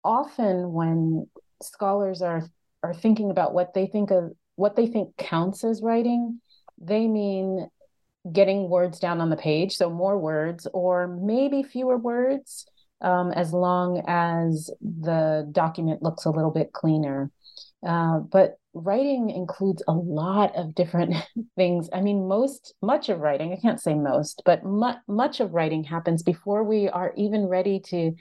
often 0.03 0.73
when 0.73 1.29
scholars 1.63 2.21
are 2.21 2.43
are 2.83 2.95
thinking 2.95 3.31
about 3.31 3.55
what 3.55 3.75
they 3.75 3.87
think 3.87 4.11
of 4.11 4.33
what 4.57 4.77
they 4.77 4.87
think 4.87 5.17
counts 5.17 5.65
as 5.65 5.83
writing, 5.83 6.41
they 6.79 7.07
mean 7.07 7.69
getting 8.31 8.69
words 8.69 8.99
down 8.99 9.21
on 9.21 9.31
the 9.31 9.37
page, 9.37 9.73
so 9.73 9.89
more 9.91 10.19
words 10.19 10.67
or 10.73 11.07
maybe 11.07 11.63
fewer 11.63 11.97
words 11.97 12.67
um, 13.05 13.33
as 13.33 13.53
long 13.53 14.03
as 14.09 14.71
the 14.81 15.47
document 15.53 16.03
looks 16.03 16.25
a 16.25 16.31
little 16.31 16.51
bit 16.51 16.73
cleaner. 16.73 17.31
Uh, 17.87 18.21
but 18.21 18.59
writing 18.73 19.29
includes 19.29 19.83
a 19.87 19.93
lot 19.93 20.57
of 20.57 20.75
different 20.75 21.15
things. 21.57 21.91
I 21.93 22.01
mean, 22.01 22.27
most, 22.27 22.75
much 22.81 23.11
of 23.11 23.21
writing, 23.21 23.53
I 23.53 23.57
can't 23.57 23.81
say 23.81 23.95
most, 23.95 24.43
but 24.47 24.65
mu- 24.65 24.95
much 25.07 25.41
of 25.41 25.53
writing 25.53 25.85
happens 25.85 26.23
before 26.23 26.65
we 26.65 26.89
are 26.89 27.13
even 27.17 27.45
ready 27.45 27.79
to, 27.91 28.15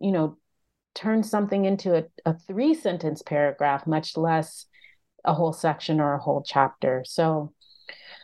you 0.00 0.12
know, 0.12 0.36
turn 0.94 1.22
something 1.22 1.64
into 1.64 1.96
a, 1.96 2.04
a 2.26 2.34
three 2.46 2.74
sentence 2.74 3.22
paragraph, 3.22 3.86
much 3.86 4.18
less 4.18 4.66
a 5.24 5.32
whole 5.32 5.54
section 5.54 5.98
or 5.98 6.12
a 6.12 6.20
whole 6.20 6.44
chapter. 6.46 7.04
So, 7.06 7.54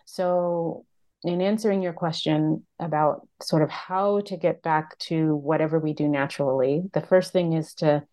so 0.04 0.84
in 1.24 1.40
answering 1.40 1.82
your 1.82 1.92
question 1.92 2.64
about 2.78 3.26
sort 3.42 3.62
of 3.62 3.70
how 3.70 4.20
to 4.20 4.36
get 4.36 4.62
back 4.62 4.98
to 4.98 5.34
whatever 5.36 5.78
we 5.78 5.92
do 5.92 6.08
naturally, 6.08 6.82
the 6.92 7.00
first 7.00 7.32
thing 7.32 7.54
is 7.54 7.74
to 7.74 8.04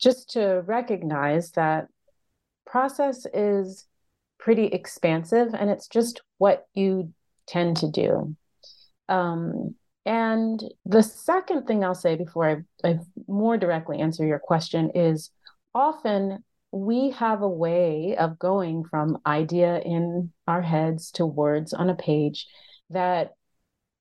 just 0.00 0.30
to 0.30 0.62
recognize 0.66 1.52
that 1.52 1.88
process 2.66 3.26
is 3.32 3.86
pretty 4.38 4.66
expansive 4.66 5.54
and 5.54 5.70
it's 5.70 5.88
just 5.88 6.20
what 6.38 6.66
you 6.74 7.12
tend 7.46 7.76
to 7.78 7.90
do. 7.90 8.36
Um, 9.08 9.74
and 10.06 10.62
the 10.84 11.02
second 11.02 11.66
thing 11.66 11.82
I'll 11.82 11.94
say 11.94 12.16
before 12.16 12.64
I, 12.84 12.88
I 12.88 12.98
more 13.26 13.56
directly 13.56 14.00
answer 14.00 14.26
your 14.26 14.38
question 14.38 14.90
is 14.94 15.30
often 15.74 16.44
we 16.74 17.10
have 17.10 17.40
a 17.40 17.48
way 17.48 18.16
of 18.16 18.36
going 18.36 18.84
from 18.84 19.18
idea 19.24 19.78
in 19.78 20.32
our 20.48 20.60
heads 20.60 21.12
to 21.12 21.24
words 21.24 21.72
on 21.72 21.88
a 21.88 21.94
page 21.94 22.48
that 22.90 23.30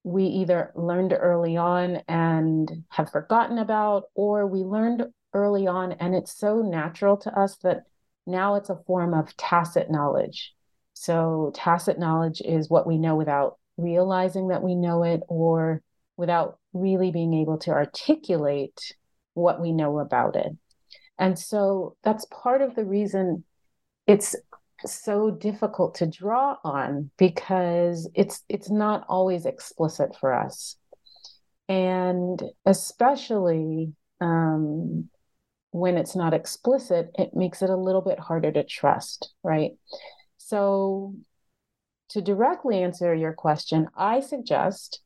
we 0.03 0.25
either 0.25 0.71
learned 0.75 1.13
early 1.13 1.55
on 1.55 2.01
and 2.07 2.83
have 2.89 3.11
forgotten 3.11 3.59
about, 3.59 4.05
or 4.15 4.47
we 4.47 4.61
learned 4.61 5.05
early 5.33 5.67
on 5.67 5.91
and 5.93 6.15
it's 6.15 6.35
so 6.35 6.61
natural 6.61 7.15
to 7.17 7.39
us 7.39 7.57
that 7.57 7.83
now 8.25 8.55
it's 8.55 8.69
a 8.69 8.81
form 8.87 9.13
of 9.13 9.37
tacit 9.37 9.91
knowledge. 9.91 10.53
So, 10.95 11.51
tacit 11.53 11.99
knowledge 11.99 12.41
is 12.43 12.69
what 12.69 12.87
we 12.87 12.97
know 12.97 13.15
without 13.15 13.57
realizing 13.77 14.47
that 14.47 14.63
we 14.63 14.73
know 14.73 15.03
it 15.03 15.21
or 15.27 15.81
without 16.17 16.57
really 16.73 17.11
being 17.11 17.35
able 17.35 17.59
to 17.59 17.71
articulate 17.71 18.95
what 19.35 19.61
we 19.61 19.71
know 19.71 19.99
about 19.99 20.35
it. 20.35 20.53
And 21.23 21.39
so 21.39 21.95
that's 22.03 22.25
part 22.25 22.61
of 22.61 22.75
the 22.75 22.83
reason 22.83 23.45
it's 24.07 24.35
so 24.85 25.31
difficult 25.31 25.95
to 25.95 26.05
draw 26.05 26.57
on 26.65 27.11
because 27.17 28.09
it's 28.13 28.43
it's 28.49 28.69
not 28.69 29.05
always 29.07 29.45
explicit 29.45 30.17
for 30.19 30.33
us. 30.33 30.75
And 31.69 32.43
especially 32.65 33.93
um, 34.19 35.07
when 35.71 35.95
it's 35.95 36.13
not 36.13 36.33
explicit 36.33 37.11
it 37.17 37.33
makes 37.33 37.61
it 37.61 37.69
a 37.69 37.77
little 37.77 38.01
bit 38.01 38.19
harder 38.19 38.51
to 38.51 38.65
trust 38.65 39.33
right? 39.43 39.71
So 40.39 41.15
to 42.09 42.21
directly 42.21 42.83
answer 42.83 43.15
your 43.15 43.33
question 43.33 43.87
i 43.95 44.19
suggest 44.19 45.01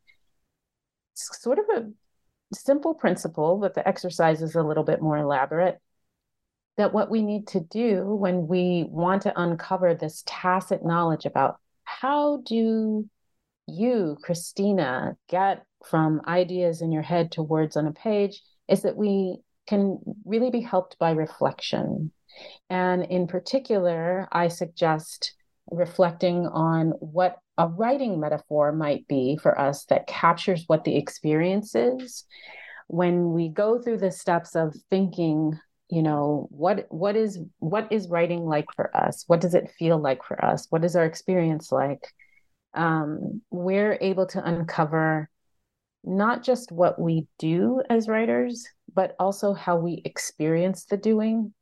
sort 1.14 1.60
of 1.60 1.66
a 1.76 2.56
simple 2.56 2.96
principle 2.96 3.60
but 3.60 3.76
the 3.76 3.88
exercise 3.88 4.42
is 4.42 4.56
a 4.56 4.64
little 4.64 4.84
bit 4.84 5.02
more 5.02 5.18
elaborate 5.18 5.80
that 6.78 6.94
what 6.94 7.10
we 7.10 7.24
need 7.24 7.48
to 7.48 7.60
do 7.60 8.04
when 8.06 8.48
we 8.48 8.86
want 8.90 9.24
to 9.24 9.40
uncover 9.40 9.94
this 9.94 10.24
tacit 10.26 10.86
knowledge 10.86 11.26
about 11.26 11.58
how 11.84 12.42
do 12.46 13.10
you, 13.68 14.18
Christina, 14.22 15.18
get 15.28 15.64
from 15.86 16.22
ideas 16.28 16.82
in 16.82 16.92
your 16.92 17.02
head 17.02 17.32
to 17.34 17.44
words 17.44 17.76
on 17.76 17.88
a 17.88 17.92
page 17.92 18.42
is 18.68 18.84
that 18.84 18.96
we 18.96 19.38
can 19.68 20.00
really 20.26 20.50
be 20.50 20.62
helped 20.62 20.98
by 21.00 21.12
reflection. 21.12 22.12
And 22.70 23.04
in 23.04 23.28
particular, 23.28 24.28
I 24.32 24.48
suggest 24.48 25.34
reflecting 25.70 26.48
on 26.48 26.92
what 27.00 27.38
a 27.58 27.68
writing 27.68 28.20
metaphor 28.20 28.72
might 28.72 29.08
be 29.08 29.38
for 29.42 29.60
us 29.60 29.86
that 29.86 30.08
captures 30.08 30.64
what 30.68 30.84
the 30.84 30.96
experience 30.96 31.76
is. 31.76 32.26
When 32.88 33.34
we 33.34 33.50
go 33.50 33.82
through 33.82 33.98
the 33.98 34.12
steps 34.12 34.56
of 34.56 34.76
thinking 34.90 35.60
you 35.90 36.02
know 36.02 36.48
what 36.52 36.86
what 36.90 37.16
is 37.16 37.40
what 37.60 37.92
is 37.92 38.10
writing 38.10 38.46
like 38.46 38.66
for 38.76 38.96
us? 38.96 39.24
What 39.28 39.42
does 39.42 39.56
it 39.56 39.72
feel 39.78 39.98
like 39.98 40.24
for 40.24 40.44
us? 40.44 40.68
What 40.70 40.84
is 40.84 40.96
our 40.96 41.06
experience 41.06 41.72
like? 41.72 42.08
Um, 42.74 43.42
we're 43.50 43.98
able 44.02 44.28
to 44.28 44.44
uncover 44.44 45.30
not 46.04 46.44
just 46.44 46.72
what 46.72 47.00
we 47.00 47.28
do 47.40 47.82
as 47.90 48.08
writers 48.08 48.68
but 48.98 49.16
also 49.20 49.54
how 49.54 49.78
we 49.78 50.02
experience 50.06 50.86
the 50.86 50.98
doing. 50.98 51.54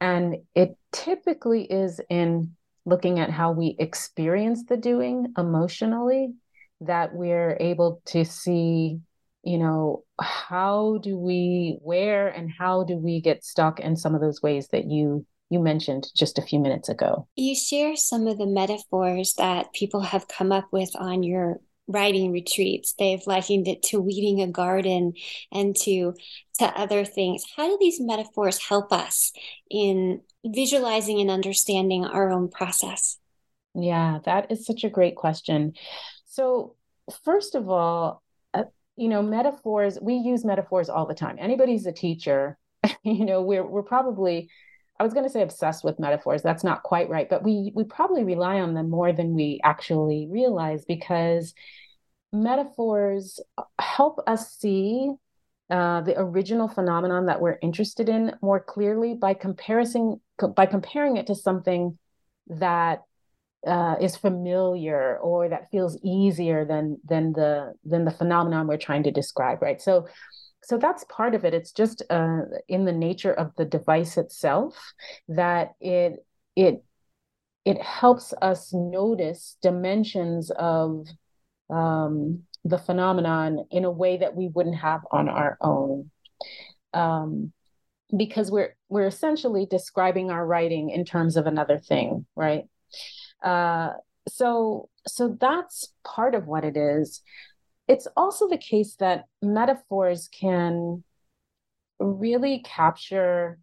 And 0.00 0.36
it 0.54 0.76
typically 0.92 1.64
is 1.64 2.00
in 2.08 2.54
looking 2.84 3.18
at 3.18 3.30
how 3.30 3.50
we 3.50 3.74
experience 3.80 4.64
the 4.64 4.76
doing 4.76 5.32
emotionally 5.36 6.34
that 6.82 7.12
we're 7.12 7.56
able 7.58 8.02
to 8.06 8.24
see 8.24 9.00
you 9.46 9.58
know 9.58 10.02
how 10.20 10.98
do 11.02 11.16
we 11.16 11.78
where 11.80 12.26
and 12.28 12.50
how 12.50 12.82
do 12.82 12.96
we 12.96 13.20
get 13.20 13.44
stuck 13.44 13.78
in 13.78 13.96
some 13.96 14.14
of 14.14 14.20
those 14.20 14.42
ways 14.42 14.68
that 14.72 14.86
you 14.86 15.24
you 15.50 15.60
mentioned 15.60 16.08
just 16.16 16.38
a 16.38 16.42
few 16.42 16.58
minutes 16.58 16.88
ago? 16.88 17.28
You 17.36 17.54
share 17.54 17.94
some 17.94 18.26
of 18.26 18.38
the 18.38 18.46
metaphors 18.46 19.34
that 19.38 19.72
people 19.72 20.00
have 20.00 20.26
come 20.26 20.50
up 20.50 20.66
with 20.72 20.90
on 20.96 21.22
your 21.22 21.60
writing 21.86 22.32
retreats. 22.32 22.94
They've 22.98 23.24
likened 23.26 23.68
it 23.68 23.84
to 23.84 24.00
weeding 24.00 24.42
a 24.42 24.48
garden 24.48 25.12
and 25.52 25.76
to 25.82 26.14
to 26.58 26.64
other 26.64 27.04
things. 27.04 27.44
How 27.56 27.68
do 27.68 27.78
these 27.80 28.00
metaphors 28.00 28.58
help 28.58 28.92
us 28.92 29.32
in 29.70 30.22
visualizing 30.44 31.20
and 31.20 31.30
understanding 31.30 32.04
our 32.04 32.32
own 32.32 32.48
process? 32.48 33.18
Yeah 33.76 34.18
that 34.24 34.50
is 34.50 34.66
such 34.66 34.82
a 34.82 34.90
great 34.90 35.14
question. 35.14 35.74
So 36.24 36.74
first 37.24 37.54
of 37.54 37.70
all 37.70 38.24
uh, 38.52 38.64
you 38.96 39.08
know, 39.08 39.22
metaphors, 39.22 39.98
we 40.00 40.14
use 40.14 40.44
metaphors 40.44 40.88
all 40.88 41.06
the 41.06 41.14
time. 41.14 41.36
Anybody's 41.38 41.86
a 41.86 41.92
teacher, 41.92 42.58
you 43.02 43.24
know, 43.24 43.42
we're 43.42 43.66
we're 43.66 43.82
probably 43.82 44.50
I 44.98 45.04
was 45.04 45.12
going 45.12 45.26
to 45.26 45.30
say 45.30 45.42
obsessed 45.42 45.84
with 45.84 45.98
metaphors. 45.98 46.42
That's 46.42 46.64
not 46.64 46.82
quite 46.82 47.10
right, 47.10 47.28
but 47.28 47.42
we 47.42 47.72
we 47.74 47.84
probably 47.84 48.24
rely 48.24 48.60
on 48.60 48.74
them 48.74 48.90
more 48.90 49.12
than 49.12 49.34
we 49.34 49.60
actually 49.62 50.28
realize 50.30 50.84
because 50.84 51.54
metaphors 52.32 53.40
help 53.78 54.20
us 54.26 54.56
see 54.56 55.12
uh, 55.68 56.00
the 56.02 56.18
original 56.18 56.68
phenomenon 56.68 57.26
that 57.26 57.40
we're 57.40 57.58
interested 57.60 58.08
in 58.08 58.34
more 58.40 58.60
clearly 58.60 59.14
by 59.14 59.34
comparison 59.34 60.20
by 60.54 60.66
comparing 60.66 61.16
it 61.16 61.26
to 61.26 61.34
something 61.34 61.98
that 62.48 63.02
uh, 63.66 63.96
is 64.00 64.16
familiar 64.16 65.18
or 65.18 65.48
that 65.48 65.70
feels 65.70 65.98
easier 66.02 66.64
than 66.64 66.98
than 67.04 67.32
the 67.32 67.74
than 67.84 68.04
the 68.04 68.10
phenomenon 68.10 68.66
we're 68.66 68.76
trying 68.76 69.02
to 69.02 69.10
describe 69.10 69.60
right? 69.60 69.80
So 69.80 70.06
so 70.62 70.78
that's 70.78 71.04
part 71.04 71.34
of 71.34 71.44
it. 71.44 71.54
It's 71.54 71.70
just 71.70 72.02
uh, 72.10 72.40
in 72.68 72.84
the 72.86 72.92
nature 72.92 73.32
of 73.32 73.54
the 73.56 73.64
device 73.64 74.16
itself 74.16 74.92
that 75.28 75.72
it 75.80 76.24
it 76.56 76.82
it 77.64 77.80
helps 77.82 78.32
us 78.42 78.72
notice 78.72 79.56
dimensions 79.62 80.50
of 80.52 81.06
um, 81.68 82.42
the 82.64 82.78
phenomenon 82.78 83.66
in 83.70 83.84
a 83.84 83.90
way 83.90 84.16
that 84.16 84.34
we 84.34 84.48
wouldn't 84.48 84.76
have 84.76 85.02
on 85.10 85.28
our 85.28 85.56
own. 85.60 86.10
Um, 86.94 87.52
because 88.16 88.50
we're 88.50 88.76
we're 88.88 89.06
essentially 89.06 89.66
describing 89.66 90.30
our 90.30 90.46
writing 90.46 90.90
in 90.90 91.04
terms 91.04 91.36
of 91.36 91.46
another 91.46 91.78
thing 91.78 92.24
right 92.36 92.64
uh, 93.42 93.90
so 94.28 94.88
so 95.06 95.36
that's 95.40 95.92
part 96.04 96.34
of 96.34 96.46
what 96.46 96.64
it 96.64 96.76
is. 96.76 97.22
It's 97.88 98.08
also 98.16 98.48
the 98.48 98.58
case 98.58 98.96
that 98.96 99.26
metaphors 99.40 100.28
can 100.28 101.04
really 101.98 102.62
capture 102.64 103.58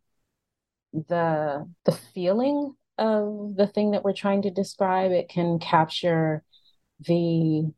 the 0.93 1.69
the 1.85 1.91
feeling 1.91 2.75
of 2.97 3.55
the 3.55 3.67
thing 3.67 3.91
that 3.91 4.03
we're 4.03 4.13
trying 4.13 4.43
to 4.43 4.51
describe. 4.51 5.11
It 5.11 5.29
can 5.29 5.59
capture 5.59 6.43
the 7.05 7.71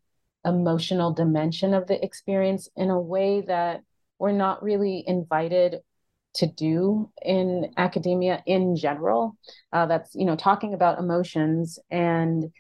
emotional 0.46 1.12
dimension 1.12 1.74
of 1.74 1.88
the 1.88 2.04
experience 2.04 2.70
in 2.76 2.90
a 2.92 3.00
way 3.00 3.42
that 3.42 3.82
we're 4.20 4.32
not 4.32 4.62
really 4.62 5.04
invited 5.08 5.80
to 6.36 6.48
do 6.48 7.10
in 7.24 7.72
academia 7.78 8.44
in 8.46 8.76
general. 8.76 9.38
Uh, 9.74 9.86
that's 9.86 10.14
you 10.16 10.26
know 10.26 10.36
talking 10.36 10.74
about 10.74 11.00
emotions 11.00 11.80
and 11.90 12.52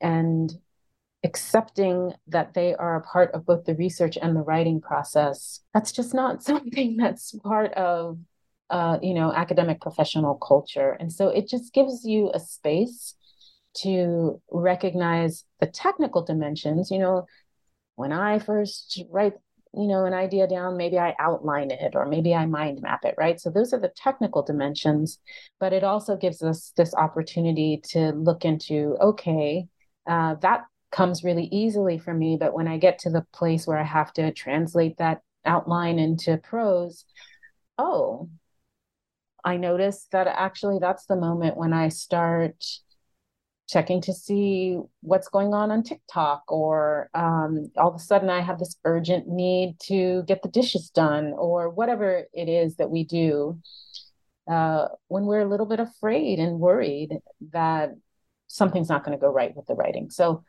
and 0.00 0.52
accepting 1.24 2.12
that 2.26 2.54
they 2.54 2.74
are 2.74 2.96
a 2.96 3.02
part 3.02 3.30
of 3.32 3.46
both 3.46 3.64
the 3.64 3.76
research 3.76 4.18
and 4.20 4.34
the 4.34 4.40
writing 4.40 4.80
process. 4.80 5.60
That's 5.72 5.92
just 5.92 6.14
not 6.14 6.42
something 6.50 6.96
that's 6.96 7.32
part 7.44 7.72
of 7.74 8.18
uh, 8.70 8.98
you 9.02 9.14
know 9.14 9.32
academic 9.32 9.80
professional 9.80 10.34
culture, 10.34 10.96
and 10.98 11.12
so 11.12 11.28
it 11.28 11.48
just 11.48 11.72
gives 11.72 12.04
you 12.04 12.30
a 12.34 12.40
space 12.40 13.14
to 13.74 14.40
recognize 14.50 15.44
the 15.60 15.66
technical 15.66 16.22
dimensions. 16.22 16.90
You 16.90 16.98
know, 16.98 17.26
when 17.96 18.12
I 18.12 18.38
first 18.38 19.02
write 19.10 19.34
you 19.74 19.86
know 19.86 20.04
an 20.04 20.12
idea 20.12 20.46
down 20.46 20.76
maybe 20.76 20.98
i 20.98 21.14
outline 21.18 21.70
it 21.70 21.94
or 21.94 22.06
maybe 22.06 22.34
i 22.34 22.44
mind 22.44 22.80
map 22.82 23.04
it 23.04 23.14
right? 23.16 23.40
So 23.40 23.50
those 23.50 23.72
are 23.72 23.80
the 23.80 23.92
technical 23.96 24.42
dimensions 24.42 25.18
but 25.58 25.72
it 25.72 25.84
also 25.84 26.16
gives 26.16 26.42
us 26.42 26.72
this 26.76 26.94
opportunity 26.94 27.80
to 27.90 28.12
look 28.12 28.44
into 28.44 28.96
okay 29.00 29.66
uh, 30.06 30.34
that 30.42 30.64
comes 30.90 31.24
really 31.24 31.48
easily 31.50 31.98
for 31.98 32.12
me 32.12 32.36
but 32.38 32.52
when 32.52 32.68
i 32.68 32.76
get 32.76 32.98
to 32.98 33.10
the 33.10 33.24
place 33.32 33.66
where 33.66 33.78
i 33.78 33.84
have 33.84 34.12
to 34.12 34.30
translate 34.32 34.98
that 34.98 35.22
outline 35.46 35.98
into 35.98 36.36
prose 36.36 37.06
oh 37.78 38.28
i 39.42 39.56
notice 39.56 40.06
that 40.12 40.26
actually 40.26 40.78
that's 40.78 41.06
the 41.06 41.16
moment 41.16 41.56
when 41.56 41.72
i 41.72 41.88
start 41.88 42.62
checking 43.68 44.00
to 44.02 44.12
see 44.12 44.78
what's 45.00 45.28
going 45.28 45.54
on 45.54 45.70
on 45.70 45.82
TikTok, 45.82 46.42
or 46.48 47.08
um, 47.14 47.70
all 47.76 47.88
of 47.88 47.94
a 47.94 47.98
sudden 47.98 48.30
I 48.30 48.40
have 48.40 48.58
this 48.58 48.76
urgent 48.84 49.28
need 49.28 49.76
to 49.84 50.22
get 50.24 50.42
the 50.42 50.48
dishes 50.48 50.90
done, 50.90 51.32
or 51.36 51.70
whatever 51.70 52.24
it 52.32 52.48
is 52.48 52.76
that 52.76 52.90
we 52.90 53.04
do 53.04 53.58
uh, 54.50 54.88
when 55.08 55.24
we're 55.24 55.40
a 55.40 55.48
little 55.48 55.66
bit 55.66 55.80
afraid 55.80 56.38
and 56.38 56.58
worried 56.58 57.18
that 57.52 57.90
something's 58.48 58.88
not 58.88 59.04
going 59.04 59.16
to 59.16 59.20
go 59.20 59.30
right 59.30 59.56
with 59.56 59.66
the 59.66 59.74
writing. 59.74 60.10
So 60.10 60.44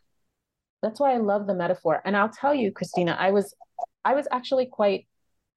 that's 0.81 0.99
why 0.99 1.13
I 1.13 1.17
love 1.17 1.47
the 1.47 1.55
metaphor. 1.55 2.01
And 2.03 2.17
I'll 2.17 2.29
tell 2.29 2.53
you, 2.53 2.71
Christina, 2.71 3.15
I 3.17 3.31
was 3.31 3.55
I 4.03 4.15
was 4.15 4.27
actually 4.31 4.65
quite 4.65 5.07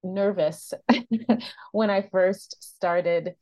nervous 0.04 0.72
when 1.72 1.90
I 1.90 2.08
first 2.12 2.56
started 2.62 3.34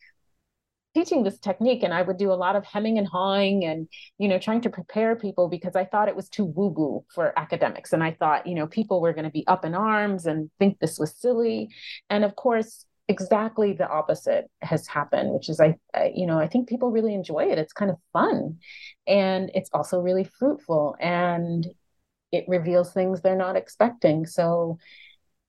teaching 0.94 1.24
this 1.24 1.38
technique 1.38 1.82
and 1.82 1.92
I 1.92 2.02
would 2.02 2.16
do 2.16 2.32
a 2.32 2.34
lot 2.34 2.56
of 2.56 2.64
hemming 2.64 2.98
and 2.98 3.06
hawing 3.06 3.64
and, 3.64 3.88
you 4.18 4.28
know, 4.28 4.38
trying 4.38 4.60
to 4.62 4.70
prepare 4.70 5.16
people 5.16 5.48
because 5.48 5.74
I 5.74 5.84
thought 5.84 6.08
it 6.08 6.16
was 6.16 6.28
too 6.28 6.44
woo 6.44 6.68
woo 6.68 7.04
for 7.12 7.36
academics. 7.38 7.92
And 7.92 8.02
I 8.02 8.12
thought, 8.12 8.46
you 8.46 8.54
know, 8.54 8.66
people 8.66 9.00
were 9.00 9.12
going 9.12 9.24
to 9.24 9.30
be 9.30 9.46
up 9.46 9.64
in 9.64 9.74
arms 9.74 10.26
and 10.26 10.50
think 10.58 10.78
this 10.78 10.98
was 10.98 11.16
silly. 11.16 11.68
And 12.08 12.24
of 12.24 12.36
course, 12.36 12.86
exactly 13.08 13.72
the 13.72 13.88
opposite 13.88 14.50
has 14.62 14.86
happened, 14.86 15.32
which 15.34 15.48
is 15.48 15.60
I, 15.60 15.76
I 15.92 16.12
you 16.14 16.26
know, 16.26 16.38
I 16.38 16.46
think 16.46 16.68
people 16.68 16.90
really 16.90 17.14
enjoy 17.14 17.50
it. 17.50 17.58
It's 17.58 17.72
kind 17.72 17.90
of 17.90 17.98
fun 18.12 18.58
and 19.06 19.50
it's 19.54 19.70
also 19.72 20.00
really 20.00 20.24
fruitful 20.24 20.96
and 21.00 21.66
it 22.32 22.44
reveals 22.48 22.92
things 22.92 23.20
they're 23.20 23.36
not 23.36 23.56
expecting. 23.56 24.26
So, 24.26 24.78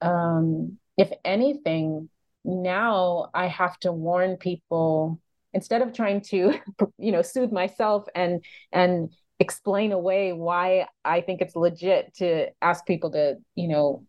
um, 0.01 0.77
if 0.97 1.11
anything, 1.23 2.09
now 2.43 3.29
I 3.33 3.47
have 3.47 3.77
to 3.79 3.91
warn 3.91 4.37
people 4.37 5.19
instead 5.55 5.81
of 5.81 5.93
trying 5.93 6.21
to, 6.21 6.53
you 6.99 7.11
know, 7.11 7.23
soothe 7.23 7.51
myself 7.51 8.05
and 8.13 8.43
and 8.71 9.09
explain 9.39 9.91
away 9.91 10.33
why 10.33 10.85
I 11.03 11.21
think 11.21 11.41
it's 11.41 11.55
legit 11.55 12.13
to 12.15 12.49
ask 12.61 12.85
people 12.85 13.11
to, 13.11 13.37
you 13.55 13.69
know, 13.69 14.05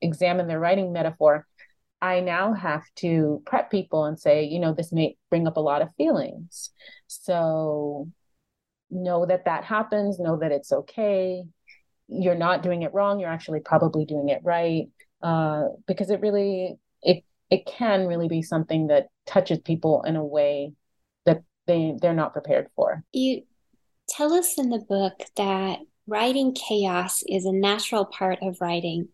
examine 0.00 0.48
their 0.48 0.58
writing 0.58 0.92
metaphor. 0.92 1.46
I 2.02 2.20
now 2.20 2.52
have 2.52 2.84
to 2.96 3.42
prep 3.46 3.70
people 3.70 4.04
and 4.04 4.18
say, 4.18 4.44
you 4.44 4.58
know, 4.58 4.74
this 4.74 4.92
may 4.92 5.16
bring 5.30 5.46
up 5.46 5.56
a 5.56 5.60
lot 5.60 5.82
of 5.82 5.88
feelings. 5.96 6.70
So 7.06 8.08
know 8.90 9.26
that 9.26 9.46
that 9.46 9.64
happens, 9.64 10.18
know 10.18 10.38
that 10.38 10.52
it's 10.52 10.72
okay. 10.72 11.44
You're 12.08 12.34
not 12.34 12.62
doing 12.62 12.82
it 12.82 12.94
wrong, 12.94 13.20
you're 13.20 13.30
actually 13.30 13.60
probably 13.60 14.04
doing 14.04 14.28
it 14.28 14.40
right. 14.42 14.88
Uh, 15.22 15.68
because 15.86 16.10
it 16.10 16.20
really 16.20 16.78
it 17.50 17.66
can 17.66 18.06
really 18.06 18.28
be 18.28 18.42
something 18.42 18.88
that 18.88 19.08
touches 19.26 19.58
people 19.60 20.02
in 20.02 20.16
a 20.16 20.24
way 20.24 20.72
that 21.24 21.42
they 21.66 21.94
they're 22.00 22.14
not 22.14 22.32
prepared 22.32 22.68
for. 22.74 23.04
You 23.12 23.42
tell 24.08 24.32
us 24.32 24.58
in 24.58 24.70
the 24.70 24.78
book 24.78 25.22
that 25.36 25.80
writing 26.06 26.54
chaos 26.54 27.22
is 27.28 27.44
a 27.44 27.52
natural 27.52 28.04
part 28.04 28.38
of 28.42 28.60
writing. 28.60 29.08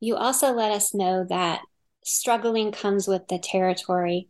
You 0.00 0.16
also 0.16 0.52
let 0.52 0.72
us 0.72 0.94
know 0.94 1.26
that 1.28 1.60
struggling 2.04 2.72
comes 2.72 3.06
with 3.06 3.28
the 3.28 3.38
territory. 3.38 4.28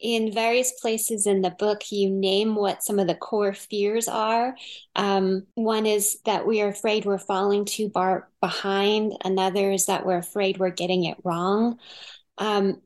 In 0.00 0.32
various 0.32 0.72
places 0.80 1.28
in 1.28 1.42
the 1.42 1.50
book, 1.50 1.92
you 1.92 2.10
name 2.10 2.56
what 2.56 2.82
some 2.82 2.98
of 2.98 3.06
the 3.06 3.14
core 3.14 3.52
fears 3.52 4.08
are. 4.08 4.56
Um, 4.96 5.46
one 5.54 5.86
is 5.86 6.18
that 6.24 6.44
we 6.44 6.60
are 6.60 6.68
afraid 6.68 7.04
we're 7.04 7.18
falling 7.18 7.64
too 7.66 7.88
far 7.90 8.28
behind, 8.40 9.12
another 9.24 9.70
is 9.70 9.86
that 9.86 10.04
we're 10.04 10.18
afraid 10.18 10.58
we're 10.58 10.70
getting 10.70 11.04
it 11.04 11.18
wrong. 11.22 11.78
Um, 12.42 12.82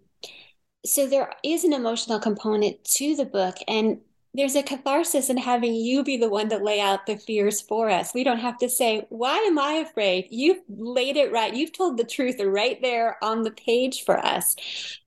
so 0.84 1.06
there 1.06 1.32
is 1.42 1.64
an 1.64 1.72
emotional 1.72 2.20
component 2.20 2.84
to 2.96 3.16
the 3.16 3.24
book, 3.24 3.56
and 3.66 4.00
there's 4.34 4.54
a 4.54 4.62
catharsis 4.62 5.30
in 5.30 5.38
having 5.38 5.74
you 5.74 6.04
be 6.04 6.18
the 6.18 6.28
one 6.28 6.50
to 6.50 6.58
lay 6.58 6.78
out 6.78 7.06
the 7.06 7.16
fears 7.16 7.62
for 7.62 7.88
us. 7.88 8.12
We 8.12 8.22
don't 8.22 8.40
have 8.40 8.58
to 8.58 8.68
say, 8.68 9.06
Why 9.08 9.38
am 9.38 9.58
I 9.58 9.72
afraid? 9.88 10.26
You've 10.30 10.60
laid 10.68 11.16
it 11.16 11.32
right. 11.32 11.54
You've 11.54 11.72
told 11.72 11.96
the 11.96 12.04
truth 12.04 12.36
right 12.38 12.78
there 12.82 13.16
on 13.24 13.44
the 13.44 13.50
page 13.50 14.04
for 14.04 14.18
us. 14.18 14.56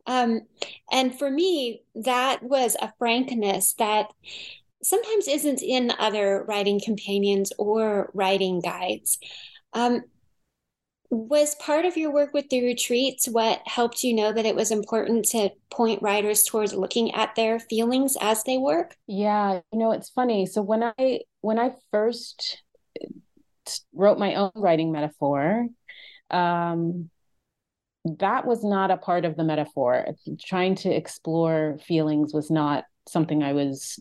Um, 0.07 0.41
and 0.91 1.17
for 1.17 1.29
me, 1.29 1.83
that 1.93 2.41
was 2.41 2.75
a 2.81 2.91
frankness 2.97 3.73
that 3.73 4.07
sometimes 4.81 5.27
isn't 5.27 5.61
in 5.61 5.93
other 5.99 6.43
writing 6.47 6.81
companions 6.83 7.53
or 7.59 8.09
writing 8.15 8.61
guides. 8.61 9.19
Um, 9.73 10.05
was 11.09 11.55
part 11.55 11.85
of 11.85 11.97
your 11.97 12.11
work 12.11 12.33
with 12.33 12.47
the 12.49 12.63
retreats 12.63 13.27
what 13.27 13.61
helped 13.65 14.03
you 14.03 14.13
know 14.13 14.31
that 14.31 14.45
it 14.45 14.55
was 14.55 14.69
important 14.69 15.25
to 15.25 15.49
point 15.71 16.01
writers 16.01 16.43
towards 16.43 16.73
looking 16.73 17.13
at 17.15 17.35
their 17.35 17.59
feelings 17.59 18.15
as 18.21 18.43
they 18.43 18.57
work? 18.57 18.95
Yeah 19.07 19.61
you 19.71 19.79
know 19.79 19.91
it's 19.91 20.09
funny. 20.09 20.45
So 20.45 20.61
when 20.61 20.83
i 20.83 21.19
when 21.41 21.57
i 21.57 21.71
first 21.91 22.61
wrote 23.93 24.19
my 24.19 24.35
own 24.35 24.51
writing 24.55 24.91
metaphor 24.91 25.67
um 26.31 27.09
that 28.17 28.45
was 28.45 28.63
not 28.63 28.91
a 28.91 28.97
part 28.97 29.25
of 29.25 29.35
the 29.35 29.43
metaphor. 29.43 30.05
Trying 30.41 30.75
to 30.75 30.89
explore 30.89 31.77
feelings 31.85 32.33
was 32.33 32.49
not 32.49 32.85
something 33.07 33.43
i 33.43 33.53
was 33.53 33.99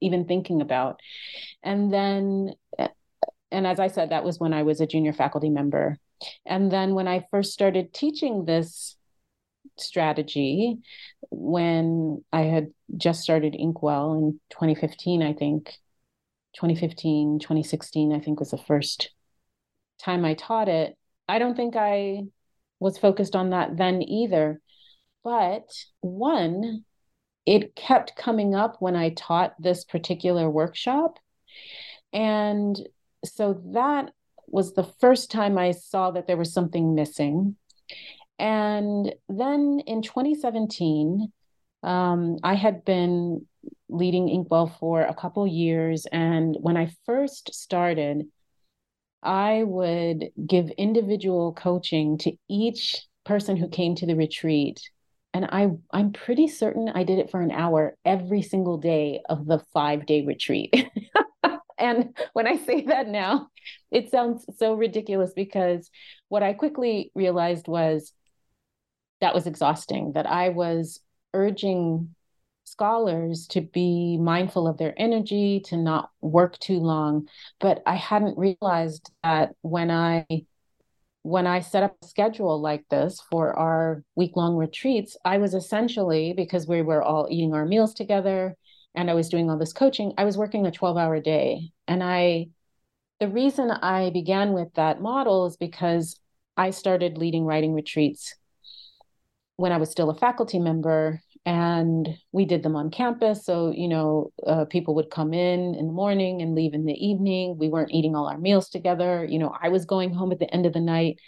even 0.00 0.26
thinking 0.26 0.60
about. 0.60 1.00
And 1.62 1.92
then 1.92 2.52
and 3.50 3.66
as 3.66 3.80
i 3.80 3.88
said 3.88 4.10
that 4.10 4.24
was 4.24 4.38
when 4.38 4.52
i 4.52 4.62
was 4.62 4.80
a 4.80 4.86
junior 4.86 5.12
faculty 5.12 5.48
member 5.48 5.98
and 6.44 6.70
then 6.70 6.94
when 6.94 7.08
I 7.08 7.26
first 7.30 7.52
started 7.52 7.92
teaching 7.92 8.44
this 8.44 8.96
strategy, 9.76 10.78
when 11.30 12.24
I 12.32 12.42
had 12.42 12.68
just 12.96 13.22
started 13.22 13.54
Inkwell 13.54 14.14
in 14.14 14.40
2015, 14.50 15.22
I 15.22 15.32
think, 15.32 15.74
2015, 16.54 17.38
2016, 17.40 18.12
I 18.12 18.20
think 18.20 18.40
was 18.40 18.50
the 18.50 18.58
first 18.58 19.10
time 20.00 20.24
I 20.24 20.34
taught 20.34 20.68
it. 20.68 20.96
I 21.28 21.38
don't 21.38 21.56
think 21.56 21.76
I 21.76 22.22
was 22.80 22.98
focused 22.98 23.36
on 23.36 23.50
that 23.50 23.76
then 23.76 24.02
either. 24.02 24.60
But 25.24 25.68
one, 26.00 26.84
it 27.44 27.74
kept 27.74 28.16
coming 28.16 28.54
up 28.54 28.76
when 28.80 28.96
I 28.96 29.10
taught 29.10 29.54
this 29.58 29.84
particular 29.84 30.48
workshop. 30.48 31.18
And 32.12 32.78
so 33.24 33.60
that 33.72 34.12
was 34.50 34.72
the 34.72 34.84
first 35.00 35.30
time 35.30 35.58
I 35.58 35.72
saw 35.72 36.10
that 36.10 36.26
there 36.26 36.36
was 36.36 36.52
something 36.52 36.94
missing. 36.94 37.56
And 38.38 39.14
then 39.28 39.80
in 39.86 40.02
2017, 40.02 41.32
um, 41.82 42.36
I 42.42 42.54
had 42.54 42.84
been 42.84 43.46
leading 43.88 44.28
Inkwell 44.28 44.68
for 44.78 45.02
a 45.02 45.14
couple 45.14 45.46
years. 45.46 46.06
And 46.06 46.56
when 46.60 46.76
I 46.76 46.92
first 47.06 47.54
started, 47.54 48.26
I 49.22 49.64
would 49.64 50.30
give 50.46 50.70
individual 50.70 51.52
coaching 51.52 52.18
to 52.18 52.32
each 52.48 53.06
person 53.24 53.56
who 53.56 53.68
came 53.68 53.94
to 53.96 54.06
the 54.06 54.16
retreat. 54.16 54.80
And 55.34 55.44
I, 55.44 55.70
I'm 55.92 56.12
pretty 56.12 56.48
certain 56.48 56.88
I 56.88 57.04
did 57.04 57.18
it 57.18 57.30
for 57.30 57.40
an 57.40 57.50
hour 57.50 57.96
every 58.04 58.42
single 58.42 58.78
day 58.78 59.20
of 59.28 59.46
the 59.46 59.58
five 59.72 60.06
day 60.06 60.24
retreat. 60.24 60.72
And 61.78 62.16
when 62.32 62.46
I 62.46 62.56
say 62.56 62.82
that 62.82 63.08
now, 63.08 63.48
it 63.90 64.10
sounds 64.10 64.44
so 64.58 64.74
ridiculous 64.74 65.32
because 65.34 65.90
what 66.28 66.42
I 66.42 66.52
quickly 66.52 67.10
realized 67.14 67.68
was 67.68 68.12
that 69.20 69.34
was 69.34 69.46
exhausting, 69.46 70.12
that 70.12 70.26
I 70.26 70.50
was 70.50 71.00
urging 71.34 72.14
scholars 72.64 73.46
to 73.48 73.60
be 73.60 74.18
mindful 74.18 74.68
of 74.68 74.76
their 74.78 74.94
energy, 74.96 75.60
to 75.66 75.76
not 75.76 76.10
work 76.20 76.58
too 76.58 76.78
long. 76.78 77.28
But 77.60 77.82
I 77.86 77.96
hadn't 77.96 78.38
realized 78.38 79.10
that 79.22 79.54
when 79.62 79.90
I 79.90 80.26
when 81.22 81.46
I 81.46 81.60
set 81.60 81.82
up 81.82 81.96
a 82.00 82.06
schedule 82.06 82.60
like 82.60 82.88
this 82.88 83.20
for 83.20 83.52
our 83.52 84.02
week 84.14 84.36
long 84.36 84.56
retreats, 84.56 85.16
I 85.24 85.38
was 85.38 85.52
essentially, 85.52 86.32
because 86.32 86.66
we 86.66 86.80
were 86.80 87.02
all 87.02 87.26
eating 87.30 87.54
our 87.54 87.66
meals 87.66 87.92
together, 87.92 88.56
and 88.98 89.08
I 89.08 89.14
was 89.14 89.28
doing 89.28 89.48
all 89.48 89.56
this 89.56 89.72
coaching, 89.72 90.12
I 90.18 90.24
was 90.24 90.36
working 90.36 90.66
a 90.66 90.72
12 90.72 90.96
hour 90.96 91.20
day. 91.20 91.70
And 91.86 92.02
I, 92.02 92.48
the 93.20 93.28
reason 93.28 93.70
I 93.70 94.10
began 94.10 94.52
with 94.52 94.74
that 94.74 95.00
model 95.00 95.46
is 95.46 95.56
because 95.56 96.18
I 96.56 96.70
started 96.70 97.16
leading 97.16 97.44
writing 97.44 97.74
retreats 97.74 98.34
when 99.54 99.70
I 99.70 99.76
was 99.76 99.92
still 99.92 100.10
a 100.10 100.18
faculty 100.18 100.58
member 100.58 101.22
and 101.46 102.08
we 102.32 102.44
did 102.44 102.64
them 102.64 102.74
on 102.74 102.90
campus. 102.90 103.44
So 103.44 103.70
you 103.70 103.86
know 103.86 104.32
uh, 104.44 104.64
people 104.64 104.96
would 104.96 105.10
come 105.10 105.32
in 105.32 105.76
in 105.76 105.86
the 105.86 105.92
morning 105.92 106.42
and 106.42 106.56
leave 106.56 106.74
in 106.74 106.84
the 106.84 106.92
evening. 106.92 107.56
We 107.56 107.68
weren't 107.68 107.92
eating 107.92 108.16
all 108.16 108.26
our 108.26 108.38
meals 108.38 108.68
together. 108.68 109.24
You 109.24 109.38
know 109.38 109.54
i 109.62 109.68
was 109.68 109.84
going 109.84 110.12
home 110.12 110.32
at 110.32 110.40
the 110.40 110.52
end 110.52 110.66
of 110.66 110.72
the 110.72 110.80
night 110.80 111.20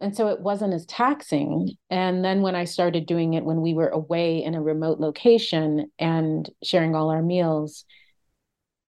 and 0.00 0.14
so 0.14 0.28
it 0.28 0.40
wasn't 0.40 0.74
as 0.74 0.84
taxing. 0.86 1.70
And 1.88 2.24
then 2.24 2.42
when 2.42 2.54
I 2.54 2.64
started 2.64 3.06
doing 3.06 3.34
it 3.34 3.44
when 3.44 3.62
we 3.62 3.72
were 3.72 3.88
away 3.88 4.42
in 4.42 4.54
a 4.54 4.62
remote 4.62 5.00
location 5.00 5.90
and 5.98 6.48
sharing 6.62 6.94
all 6.94 7.10
our 7.10 7.22
meals, 7.22 7.84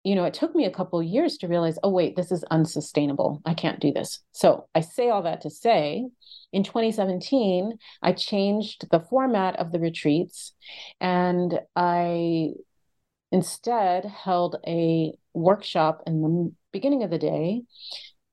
you 0.05 0.15
know, 0.15 0.25
it 0.25 0.35
took 0.35 0.55
me 0.55 0.65
a 0.65 0.71
couple 0.71 1.03
years 1.03 1.39
to 1.39 1.49
realize, 1.49 1.79
oh, 1.83 1.91
wait, 1.91 2.17
this 2.17 2.33
is 2.33 2.45
unsustainable. 2.45 3.41
I 3.45 3.55
can't 3.55 3.81
do 3.81 3.93
this. 3.93 4.21
So 4.33 4.69
I 4.75 4.81
say 4.81 5.11
all 5.11 5.23
that 5.23 5.43
to 5.43 5.51
say, 5.51 6.09
in 6.53 6.65
2017, 6.65 7.79
I 8.03 8.13
changed 8.13 8.87
the 8.91 9.01
format 9.01 9.57
of 9.57 9.73
the 9.73 9.81
retreats 9.81 10.53
and 11.01 11.61
I 11.77 12.51
instead 13.31 14.05
held 14.05 14.57
a 14.67 15.15
workshop 15.35 16.03
in 16.07 16.23
the 16.23 16.53
beginning 16.73 17.03
of 17.03 17.11
the 17.11 17.19
day 17.19 17.63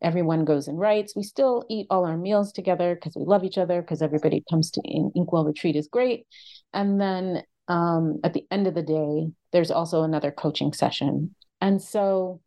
everyone 0.01 0.45
goes 0.45 0.67
and 0.67 0.79
writes. 0.79 1.15
We 1.15 1.23
still 1.23 1.65
eat 1.69 1.87
all 1.89 2.05
our 2.05 2.17
meals 2.17 2.51
together 2.51 2.95
because 2.95 3.15
we 3.15 3.25
love 3.25 3.43
each 3.43 3.57
other, 3.57 3.81
because 3.81 4.01
everybody 4.01 4.43
comes 4.49 4.71
to 4.71 4.81
in 4.83 5.11
Inkwell 5.15 5.45
Retreat 5.45 5.75
is 5.75 5.87
great. 5.87 6.25
And 6.73 6.99
then 6.99 7.43
um, 7.67 8.19
at 8.23 8.33
the 8.33 8.45
end 8.51 8.67
of 8.67 8.75
the 8.75 8.83
day, 8.83 9.31
there's 9.51 9.71
also 9.71 10.03
another 10.03 10.31
coaching 10.31 10.73
session. 10.73 11.35
And 11.61 11.81
so 11.81 12.41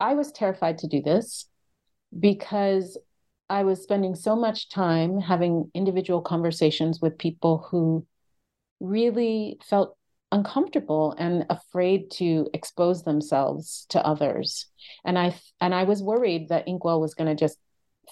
I 0.00 0.14
was 0.14 0.32
terrified 0.32 0.78
to 0.78 0.88
do 0.88 1.02
this 1.02 1.46
because 2.18 2.98
I 3.50 3.64
was 3.64 3.82
spending 3.82 4.14
so 4.14 4.34
much 4.34 4.70
time 4.70 5.20
having 5.20 5.70
individual 5.74 6.22
conversations 6.22 7.00
with 7.00 7.18
people 7.18 7.66
who 7.70 8.06
really 8.80 9.58
felt 9.62 9.96
uncomfortable 10.34 11.14
and 11.16 11.46
afraid 11.48 12.10
to 12.10 12.48
expose 12.52 13.04
themselves 13.04 13.86
to 13.88 14.04
others. 14.04 14.66
And 15.04 15.18
i 15.18 15.34
and 15.60 15.74
i 15.74 15.84
was 15.84 16.02
worried 16.02 16.48
that 16.48 16.66
inkwell 16.68 17.00
was 17.00 17.14
going 17.14 17.28
to 17.28 17.44
just 17.44 17.56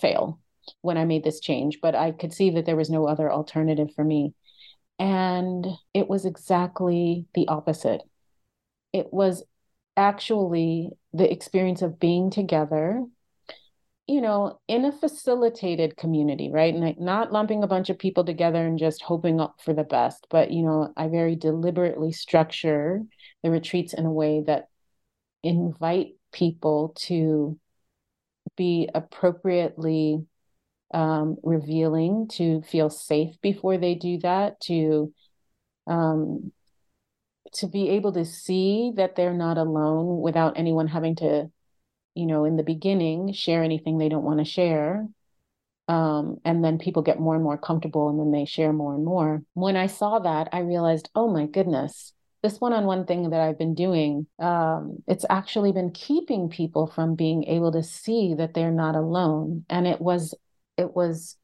fail 0.01 0.39
when 0.81 0.97
i 0.97 1.05
made 1.05 1.25
this 1.25 1.41
change 1.41 1.81
but 1.83 1.95
i 1.95 2.13
could 2.13 2.33
see 2.33 2.51
that 2.51 2.65
there 2.65 2.77
was 2.77 2.89
no 2.89 3.07
other 3.07 3.31
alternative 3.31 3.89
for 3.95 4.05
me. 4.05 4.35
And 4.99 5.67
it 5.93 6.09
was 6.09 6.25
exactly 6.25 7.27
the 7.35 7.49
opposite. 7.49 8.03
It 8.93 9.13
was 9.13 9.43
actually 9.97 10.91
the 11.13 11.31
experience 11.31 11.83
of 11.83 11.99
being 11.99 12.31
together 12.31 13.05
you 14.13 14.21
know, 14.21 14.61
in 14.69 14.85
a 14.85 14.93
facilitated 14.93 15.97
community, 15.97 16.51
right? 16.53 16.75
And 16.75 16.85
like 16.85 17.01
not 17.01 17.33
lumping 17.33 17.63
a 17.63 17.67
bunch 17.67 17.89
of 17.89 17.99
people 17.99 18.27
together 18.27 18.63
and 18.67 18.79
just 18.79 19.01
hoping 19.01 19.41
for 19.65 19.73
the 19.73 19.85
best, 19.85 20.27
but, 20.29 20.51
you 20.51 20.63
know, 20.63 20.93
I 20.99 21.09
very 21.09 21.35
deliberately 21.35 22.13
structure 22.13 23.01
the 23.43 23.51
retreats 23.51 23.95
in 23.95 24.05
a 24.05 24.13
way 24.13 24.43
that 24.47 24.69
invite 25.43 26.09
people 26.31 26.93
to 27.07 27.59
be 28.55 28.87
appropriately 28.95 30.27
um, 30.93 31.39
revealing, 31.43 32.29
to 32.33 32.61
feel 32.61 32.91
safe 32.91 33.41
before 33.41 33.79
they 33.79 33.95
do 33.95 34.19
that, 34.19 34.61
to 34.65 35.15
um, 35.87 36.53
to 37.55 37.67
be 37.67 37.89
able 37.91 38.13
to 38.13 38.27
see 38.27 38.93
that 38.97 39.17
they're 39.17 39.33
not 39.33 39.57
alone 39.57 40.21
without 40.21 40.59
anyone 40.59 40.89
having 40.89 41.17
to, 41.17 41.51
you 42.15 42.27
know, 42.27 42.45
in 42.45 42.57
the 42.57 42.63
beginning 42.63 43.33
share 43.33 43.63
anything 43.63 43.99
they 43.99 44.09
don't 44.09 44.25
want 44.25 44.39
to 44.39 44.45
share. 44.45 45.07
Um, 45.89 46.37
and 46.45 46.65
then 46.65 46.79
people 46.79 47.03
get 47.03 47.19
more 47.19 47.35
and 47.35 47.43
more 47.43 47.59
comfortable 47.59 48.09
and 48.09 48.19
then 48.19 48.31
they 48.31 48.45
share 48.45 48.73
more 48.73 48.95
and 48.95 49.05
more. 49.05 49.43
When 49.55 49.77
I 49.77 49.89
saw 49.89 50.21
that, 50.21 50.49
I 50.53 50.61
realized, 50.61 51.11
oh 51.15 51.29
my 51.29 51.47
goodness, 51.47 52.13
this 52.43 52.61
one-on-one 52.61 53.05
thing 53.07 53.31
that 53.31 53.41
I've 53.41 53.59
been 53.59 53.75
doing, 53.75 54.27
um, 54.39 55.03
it's 55.07 55.27
actually 55.29 55.73
been 55.73 55.91
keeping 55.91 56.49
people 56.49 56.87
from 56.87 57.15
being 57.15 57.45
able 57.45 57.73
to 57.73 57.83
see 57.83 58.35
that 58.35 58.55
they're 58.55 58.71
not 58.71 58.95
alone. 58.95 59.65
And 59.69 59.87
it 59.87 60.01
was, 60.01 60.35
it 60.77 60.95
was 60.95 61.37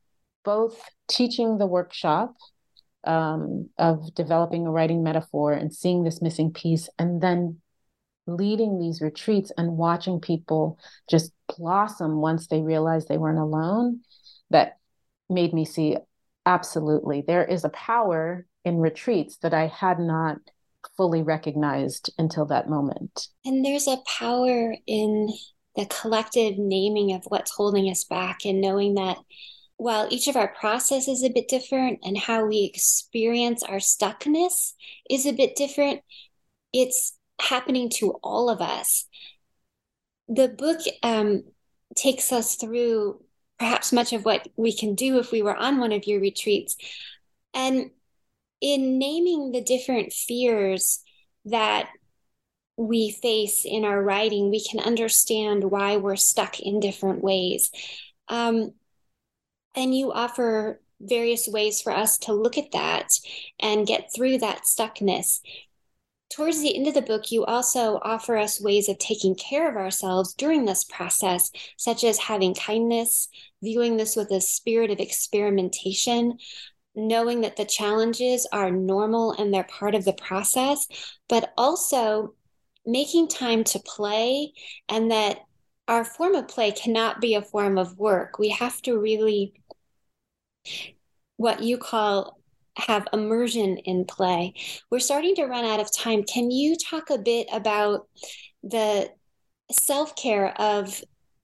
both 0.44 0.80
teaching 1.08 1.58
the 1.58 1.66
workshop 1.66 2.34
um, 3.04 3.68
of 3.76 4.14
developing 4.14 4.66
a 4.66 4.70
writing 4.70 5.02
metaphor 5.02 5.52
and 5.52 5.74
seeing 5.74 6.04
this 6.04 6.22
missing 6.22 6.52
piece, 6.52 6.88
and 6.98 7.20
then 7.20 7.60
leading 8.28 8.78
these 8.78 9.00
retreats 9.00 9.50
and 9.56 9.76
watching 9.76 10.20
people 10.20 10.78
just 11.10 11.32
blossom 11.56 12.20
once 12.20 12.46
they 12.46 12.60
realized 12.60 13.08
they 13.08 13.18
weren't 13.18 13.38
alone 13.38 14.00
that 14.50 14.76
made 15.30 15.52
me 15.52 15.64
see 15.64 15.96
absolutely 16.46 17.22
there 17.26 17.44
is 17.44 17.64
a 17.64 17.70
power 17.70 18.46
in 18.64 18.78
retreats 18.78 19.38
that 19.38 19.54
I 19.54 19.66
had 19.66 19.98
not 19.98 20.38
fully 20.96 21.22
recognized 21.22 22.10
until 22.18 22.46
that 22.46 22.68
moment. 22.68 23.28
And 23.44 23.64
there's 23.64 23.86
a 23.86 24.02
power 24.18 24.76
in 24.86 25.28
the 25.76 25.86
collective 25.86 26.58
naming 26.58 27.12
of 27.12 27.24
what's 27.28 27.54
holding 27.54 27.90
us 27.90 28.04
back 28.04 28.44
and 28.44 28.60
knowing 28.60 28.94
that 28.94 29.18
while 29.76 30.08
each 30.10 30.26
of 30.26 30.36
our 30.36 30.48
process 30.48 31.06
is 31.06 31.22
a 31.22 31.30
bit 31.30 31.48
different 31.48 32.00
and 32.02 32.18
how 32.18 32.44
we 32.44 32.64
experience 32.64 33.62
our 33.62 33.76
stuckness 33.76 34.72
is 35.08 35.24
a 35.24 35.32
bit 35.32 35.54
different, 35.54 36.00
it's 36.72 37.16
happening 37.40 37.90
to 37.96 38.12
all 38.22 38.50
of 38.50 38.60
us. 38.60 39.06
The 40.28 40.48
book 40.48 40.80
um, 41.02 41.44
takes 41.96 42.32
us 42.32 42.56
through 42.56 43.22
perhaps 43.58 43.92
much 43.92 44.12
of 44.12 44.24
what 44.24 44.46
we 44.56 44.76
can 44.76 44.94
do 44.94 45.18
if 45.18 45.32
we 45.32 45.42
were 45.42 45.56
on 45.56 45.78
one 45.78 45.92
of 45.92 46.06
your 46.06 46.20
retreats. 46.20 46.76
And 47.54 47.90
in 48.60 48.98
naming 48.98 49.52
the 49.52 49.62
different 49.62 50.12
fears 50.12 51.00
that 51.46 51.88
we 52.76 53.10
face 53.10 53.64
in 53.64 53.84
our 53.84 54.00
writing, 54.00 54.50
we 54.50 54.64
can 54.64 54.80
understand 54.80 55.64
why 55.64 55.96
we're 55.96 56.16
stuck 56.16 56.60
in 56.60 56.78
different 56.78 57.22
ways. 57.22 57.70
Um, 58.28 58.72
and 59.74 59.96
you 59.96 60.12
offer 60.12 60.80
various 61.00 61.48
ways 61.48 61.80
for 61.80 61.92
us 61.92 62.18
to 62.18 62.32
look 62.32 62.58
at 62.58 62.72
that 62.72 63.08
and 63.60 63.86
get 63.86 64.10
through 64.14 64.38
that 64.38 64.62
stuckness. 64.62 65.40
Towards 66.30 66.60
the 66.60 66.76
end 66.76 66.86
of 66.86 66.94
the 66.94 67.02
book, 67.02 67.32
you 67.32 67.44
also 67.44 67.98
offer 68.02 68.36
us 68.36 68.60
ways 68.60 68.88
of 68.88 68.98
taking 68.98 69.34
care 69.34 69.68
of 69.68 69.76
ourselves 69.76 70.34
during 70.34 70.64
this 70.64 70.84
process, 70.84 71.50
such 71.76 72.04
as 72.04 72.18
having 72.18 72.54
kindness, 72.54 73.28
viewing 73.62 73.96
this 73.96 74.14
with 74.14 74.30
a 74.30 74.40
spirit 74.40 74.90
of 74.90 75.00
experimentation, 75.00 76.38
knowing 76.94 77.40
that 77.40 77.56
the 77.56 77.64
challenges 77.64 78.46
are 78.52 78.70
normal 78.70 79.32
and 79.32 79.52
they're 79.52 79.64
part 79.64 79.94
of 79.94 80.04
the 80.04 80.12
process, 80.12 80.86
but 81.28 81.52
also 81.56 82.34
making 82.84 83.28
time 83.28 83.64
to 83.64 83.78
play 83.78 84.52
and 84.88 85.10
that 85.10 85.40
our 85.86 86.04
form 86.04 86.34
of 86.34 86.48
play 86.48 86.70
cannot 86.72 87.20
be 87.20 87.34
a 87.34 87.42
form 87.42 87.78
of 87.78 87.98
work. 87.98 88.38
We 88.38 88.50
have 88.50 88.80
to 88.82 88.98
really, 88.98 89.54
what 91.36 91.62
you 91.62 91.78
call, 91.78 92.37
have 92.78 93.08
immersion 93.12 93.76
in 93.78 94.04
play. 94.04 94.54
We're 94.90 95.00
starting 95.00 95.34
to 95.36 95.46
run 95.46 95.64
out 95.64 95.80
of 95.80 95.94
time. 95.94 96.24
Can 96.24 96.50
you 96.50 96.76
talk 96.76 97.10
a 97.10 97.18
bit 97.18 97.48
about 97.52 98.08
the 98.62 99.10
self 99.70 100.16
care 100.16 100.58
of 100.60 101.02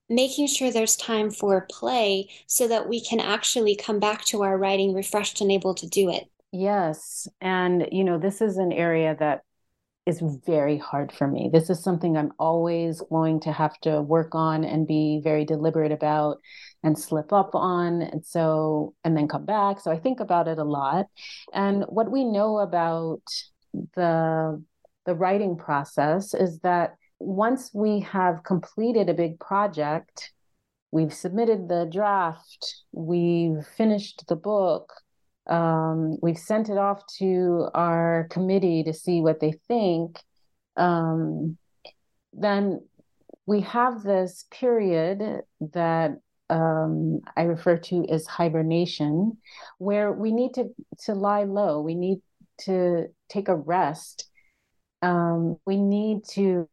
making 0.08 0.46
sure 0.46 0.70
there's 0.70 0.96
time 0.96 1.30
for 1.30 1.66
play 1.70 2.28
so 2.46 2.68
that 2.68 2.88
we 2.88 3.00
can 3.00 3.20
actually 3.20 3.74
come 3.74 3.98
back 3.98 4.24
to 4.26 4.42
our 4.42 4.56
writing 4.58 4.94
refreshed 4.94 5.40
and 5.40 5.50
able 5.50 5.74
to 5.74 5.86
do 5.88 6.10
it? 6.10 6.28
Yes. 6.52 7.26
And, 7.40 7.88
you 7.90 8.04
know, 8.04 8.18
this 8.18 8.40
is 8.40 8.58
an 8.58 8.72
area 8.72 9.16
that 9.18 9.42
is 10.06 10.22
very 10.44 10.76
hard 10.76 11.10
for 11.12 11.26
me. 11.26 11.48
This 11.52 11.70
is 11.70 11.82
something 11.82 12.16
I'm 12.16 12.32
always 12.38 13.00
going 13.08 13.40
to 13.40 13.52
have 13.52 13.78
to 13.80 14.02
work 14.02 14.34
on 14.34 14.64
and 14.64 14.86
be 14.86 15.20
very 15.24 15.44
deliberate 15.44 15.92
about 15.92 16.38
and 16.82 16.98
slip 16.98 17.32
up 17.32 17.54
on. 17.54 18.02
And 18.02 18.24
so, 18.24 18.94
and 19.02 19.16
then 19.16 19.28
come 19.28 19.46
back. 19.46 19.80
So 19.80 19.90
I 19.90 19.98
think 19.98 20.20
about 20.20 20.46
it 20.46 20.58
a 20.58 20.64
lot. 20.64 21.06
And 21.54 21.84
what 21.88 22.10
we 22.10 22.24
know 22.24 22.58
about 22.58 23.22
the 23.94 24.62
the 25.06 25.14
writing 25.14 25.56
process 25.56 26.32
is 26.34 26.60
that 26.60 26.96
once 27.18 27.70
we 27.74 28.00
have 28.00 28.42
completed 28.44 29.08
a 29.08 29.14
big 29.14 29.38
project, 29.38 30.32
we've 30.90 31.12
submitted 31.12 31.68
the 31.68 31.88
draft, 31.90 32.82
we've 32.92 33.66
finished 33.76 34.24
the 34.28 34.36
book, 34.36 34.92
um, 35.46 36.18
we've 36.22 36.38
sent 36.38 36.68
it 36.68 36.78
off 36.78 37.06
to 37.18 37.68
our 37.74 38.26
committee 38.30 38.82
to 38.84 38.92
see 38.92 39.20
what 39.20 39.40
they 39.40 39.52
think, 39.68 40.18
um, 40.76 41.56
then 42.32 42.80
we 43.46 43.60
have 43.60 44.02
this 44.02 44.46
period 44.50 45.42
that 45.60 46.18
um, 46.50 47.20
I 47.36 47.42
refer 47.42 47.76
to 47.76 48.06
as 48.08 48.26
hibernation, 48.26 49.38
where 49.78 50.12
we 50.12 50.32
need 50.32 50.54
to 50.54 50.74
to 51.04 51.14
lie 51.14 51.44
low. 51.44 51.80
We 51.80 51.94
need 51.94 52.20
to 52.62 53.08
take 53.28 53.48
a 53.48 53.56
rest. 53.56 54.28
Um, 55.02 55.58
we 55.66 55.76
need 55.76 56.24
to. 56.32 56.68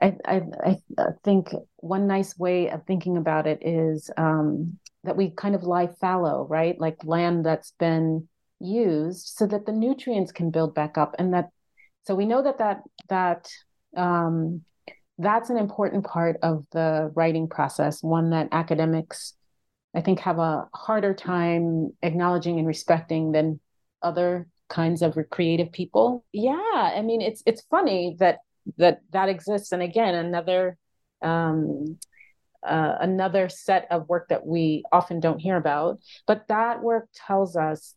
I, 0.00 0.16
I, 0.24 0.42
I 0.98 1.06
think 1.24 1.50
one 1.76 2.06
nice 2.06 2.38
way 2.38 2.70
of 2.70 2.86
thinking 2.86 3.18
about 3.18 3.46
it 3.46 3.58
is 3.60 4.10
um, 4.16 4.78
that 5.04 5.16
we 5.16 5.30
kind 5.30 5.54
of 5.54 5.62
lie 5.62 5.88
fallow, 6.00 6.46
right? 6.48 6.78
Like 6.78 7.04
land 7.04 7.44
that's 7.44 7.72
been 7.78 8.28
used 8.60 9.26
so 9.36 9.46
that 9.46 9.66
the 9.66 9.72
nutrients 9.72 10.32
can 10.32 10.50
build 10.50 10.74
back 10.74 10.98
up 10.98 11.16
and 11.18 11.32
that 11.34 11.48
so 12.04 12.14
we 12.14 12.26
know 12.26 12.42
that 12.42 12.58
that 12.58 12.82
that 13.08 13.48
um, 13.96 14.62
that's 15.18 15.50
an 15.50 15.56
important 15.56 16.04
part 16.04 16.36
of 16.42 16.64
the 16.72 17.10
writing 17.14 17.48
process 17.48 18.02
one 18.02 18.30
that 18.30 18.48
academics 18.52 19.34
i 19.94 20.00
think 20.00 20.20
have 20.20 20.38
a 20.38 20.68
harder 20.74 21.14
time 21.14 21.90
acknowledging 22.02 22.58
and 22.58 22.68
respecting 22.68 23.32
than 23.32 23.58
other 24.02 24.46
kinds 24.68 25.02
of 25.02 25.16
creative 25.30 25.72
people 25.72 26.24
yeah 26.32 26.92
i 26.94 27.02
mean 27.02 27.20
it's 27.20 27.42
it's 27.46 27.62
funny 27.70 28.16
that 28.20 28.38
that 28.76 29.00
that 29.10 29.28
exists 29.28 29.72
and 29.72 29.82
again 29.82 30.14
another 30.14 30.76
um 31.22 31.98
uh, 32.62 32.96
another 33.00 33.48
set 33.48 33.86
of 33.90 34.08
work 34.08 34.28
that 34.28 34.46
we 34.46 34.84
often 34.92 35.20
don't 35.20 35.38
hear 35.38 35.56
about. 35.56 35.98
But 36.26 36.48
that 36.48 36.82
work 36.82 37.08
tells 37.14 37.56
us 37.56 37.94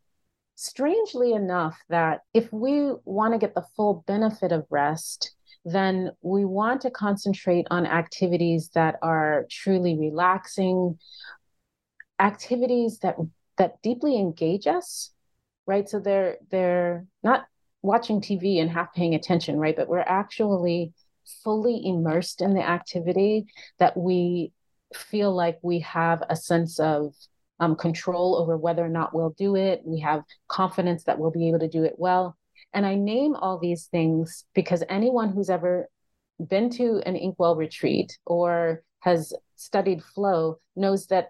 strangely 0.56 1.34
enough 1.34 1.78
that 1.90 2.22
if 2.34 2.52
we 2.54 2.92
want 3.06 3.34
to 3.34 3.40
get 3.40 3.56
the 3.56 3.66
full 3.76 4.04
benefit 4.08 4.52
of 4.52 4.66
rest 4.70 5.32
then 5.66 6.12
we 6.22 6.44
want 6.44 6.82
to 6.82 6.92
concentrate 6.92 7.66
on 7.72 7.86
activities 7.86 8.70
that 8.76 8.96
are 9.02 9.46
truly 9.50 9.98
relaxing 9.98 10.98
activities 12.20 13.00
that 13.00 13.16
that 13.58 13.82
deeply 13.82 14.18
engage 14.18 14.68
us 14.68 15.12
right? 15.66 15.88
So 15.90 16.00
they're 16.00 16.38
they're 16.52 17.06
not 17.24 17.46
watching 17.82 18.22
tv 18.22 18.62
and 18.62 18.70
half 18.70 18.94
paying 18.94 19.16
attention 19.16 19.58
right? 19.58 19.76
But 19.76 19.88
we're 19.88 20.00
actually 20.00 20.94
fully 21.44 21.82
immersed 21.86 22.42
in 22.42 22.54
the 22.54 22.68
activity 22.68 23.46
that 23.80 23.96
we 23.98 24.52
feel 24.94 25.34
like 25.34 25.60
we 25.62 25.80
have 25.80 26.24
a 26.30 26.36
sense 26.36 26.80
of 26.80 27.14
um, 27.60 27.76
control 27.76 28.36
over 28.36 28.58
whether 28.58 28.84
or 28.84 28.90
not 28.90 29.14
we'll 29.14 29.36
do 29.38 29.56
it. 29.56 29.82
We 29.86 30.00
have 30.02 30.24
confidence 30.48 31.04
that 31.06 31.20
we'll 31.20 31.32
be 31.32 31.48
able 31.48 31.60
to 31.60 31.68
do 31.68 31.84
it 31.84 31.96
well. 31.98 32.38
And 32.74 32.86
I 32.86 32.96
name 32.96 33.36
all 33.36 33.60
these 33.60 33.86
things 33.86 34.46
because 34.54 34.84
anyone 34.90 35.30
who's 35.30 35.50
ever 35.50 35.88
been 36.40 36.70
to 36.72 37.02
an 37.06 37.16
Inkwell 37.16 37.56
retreat 37.56 38.18
or 38.26 38.84
has 39.02 39.34
studied 39.56 40.04
flow 40.04 40.58
knows 40.76 41.08
that 41.08 41.30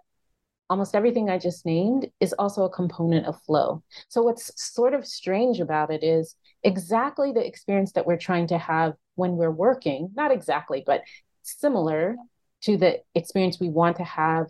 almost 0.69 0.95
everything 0.95 1.29
I 1.29 1.37
just 1.37 1.65
named 1.65 2.07
is 2.19 2.33
also 2.33 2.63
a 2.63 2.69
component 2.69 3.25
of 3.25 3.41
flow. 3.43 3.83
So, 4.07 4.21
what's 4.23 4.51
sort 4.55 4.93
of 4.93 5.05
strange 5.05 5.59
about 5.59 5.91
it 5.91 6.03
is 6.03 6.35
exactly 6.63 7.31
the 7.31 7.45
experience 7.45 7.93
that 7.93 8.05
we're 8.05 8.17
trying 8.17 8.47
to 8.47 8.57
have 8.57 8.93
when 9.15 9.33
we're 9.33 9.51
working, 9.51 10.11
not 10.15 10.31
exactly, 10.31 10.83
but 10.85 11.01
similar 11.43 12.15
to 12.61 12.77
the 12.77 13.01
experience 13.15 13.59
we 13.59 13.69
want 13.69 13.97
to 13.97 14.03
have 14.03 14.47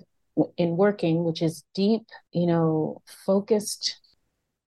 in 0.58 0.78
working, 0.78 1.24
which 1.24 1.42
is 1.42 1.64
deep, 1.74 2.04
you 2.32 2.46
know, 2.46 3.02
focused 3.26 4.00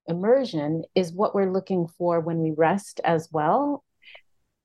immersion, 0.06 0.84
is 0.94 1.12
what 1.12 1.34
we're 1.34 1.52
looking 1.52 1.88
for 1.98 2.20
when 2.20 2.38
we 2.38 2.52
rest 2.56 3.00
as 3.04 3.28
well, 3.32 3.84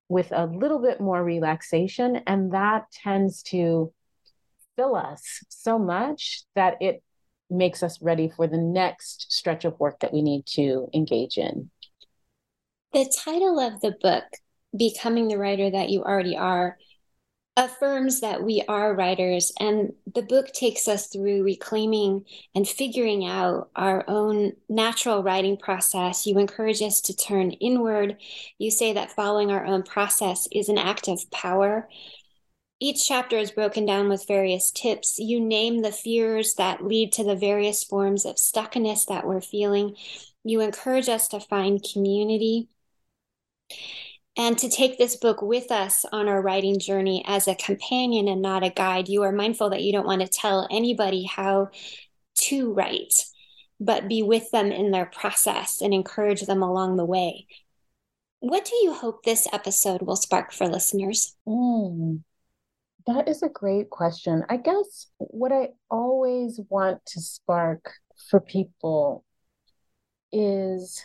with 0.10 0.32
a 0.32 0.46
little 0.46 0.80
bit 0.80 1.00
more 1.00 1.24
relaxation. 1.24 2.22
And 2.28 2.54
that 2.54 2.86
tends 2.92 3.44
to 3.44 3.94
fill 4.76 4.96
us 4.96 5.44
so 5.50 5.80
much 5.80 6.44
that 6.56 6.76
it 6.82 7.04
makes 7.50 7.84
us 7.84 8.02
ready 8.02 8.30
for 8.30 8.48
the 8.48 8.58
next 8.58 9.32
stretch 9.32 9.66
of 9.66 9.80
work 9.80 10.00
that 10.00 10.14
we 10.14 10.22
need 10.22 10.46
to 10.46 10.88
engage 10.94 11.38
in. 11.38 11.70
The 12.94 13.10
title 13.24 13.58
of 13.58 13.80
the 13.80 13.96
book, 14.02 14.26
Becoming 14.78 15.30
the 15.30 15.38
Writer 15.38 15.70
That 15.70 15.90
You 15.90 16.04
Already 16.04 16.36
Are, 16.36 16.78
affirms 17.56 18.20
that 18.20 18.44
we 18.44 18.66
are 18.68 18.94
writers 18.94 19.54
and 19.62 19.94
the 20.14 20.22
book 20.22 20.52
takes 20.52 20.90
us 20.90 21.08
through 21.08 21.44
reclaiming 21.44 22.26
and 22.54 22.68
figuring 22.68 23.26
out 23.26 23.70
our 23.78 24.04
own 24.10 24.54
natural 24.68 25.24
writing 25.24 25.56
process. 25.56 26.28
You 26.28 26.38
encourage 26.38 26.82
us 26.82 27.00
to 27.02 27.16
turn 27.16 27.52
inward. 27.52 28.18
You 28.58 28.72
say 28.72 28.92
that 28.92 29.14
following 29.14 29.52
our 29.52 29.66
own 29.66 29.84
process 29.84 30.50
is 30.52 30.68
an 30.68 30.78
act 30.78 31.08
of 31.08 31.32
power. 31.32 31.88
Each 32.82 33.08
chapter 33.08 33.38
is 33.38 33.52
broken 33.52 33.86
down 33.86 34.10
with 34.10 34.28
various 34.28 34.70
tips. 34.70 35.18
You 35.18 35.40
name 35.40 35.82
the 35.82 35.94
fears 35.94 36.56
that 36.56 36.84
lead 36.84 37.14
to 37.14 37.24
the 37.24 37.36
various 37.38 37.86
forms 37.86 38.26
of 38.26 38.36
stuckness 38.36 39.06
that 39.06 39.26
we're 39.26 39.40
feeling. 39.40 39.96
You 40.44 40.60
encourage 40.60 41.08
us 41.08 41.30
to 41.30 41.40
find 41.40 41.86
community 41.94 42.68
and 44.38 44.58
to 44.58 44.70
take 44.70 44.98
this 44.98 45.18
book 45.18 45.42
with 45.42 45.72
us 45.72 46.06
on 46.12 46.28
our 46.28 46.42
writing 46.42 46.80
journey 46.80 47.24
as 47.28 47.48
a 47.48 47.56
companion 47.56 48.28
and 48.28 48.42
not 48.42 48.64
a 48.64 48.70
guide. 48.70 49.10
You 49.10 49.24
are 49.24 49.32
mindful 49.32 49.70
that 49.72 49.84
you 49.84 49.92
don't 49.92 50.06
want 50.06 50.22
to 50.22 50.28
tell 50.28 50.68
anybody 50.72 51.24
how 51.24 51.70
to 52.42 52.74
write, 52.74 53.14
but 53.80 54.08
be 54.08 54.24
with 54.24 54.50
them 54.52 54.72
in 54.72 54.92
their 54.92 55.06
process 55.06 55.82
and 55.82 55.94
encourage 55.94 56.42
them 56.42 56.64
along 56.64 56.96
the 56.96 57.06
way. 57.06 57.48
What 58.40 58.66
do 58.66 58.76
you 58.78 58.94
hope 58.94 59.24
this 59.24 59.48
episode 59.52 60.02
will 60.02 60.16
spark 60.16 60.52
for 60.52 60.68
listeners? 60.68 61.36
Mm, 61.48 62.24
that 63.06 63.28
is 63.28 63.44
a 63.44 63.50
great 63.50 63.90
question. 63.90 64.44
I 64.50 64.58
guess 64.58 65.08
what 65.18 65.52
I 65.52 65.70
always 65.90 66.60
want 66.70 67.06
to 67.08 67.22
spark 67.22 67.92
for 68.30 68.40
people 68.40 69.26
is 70.32 71.04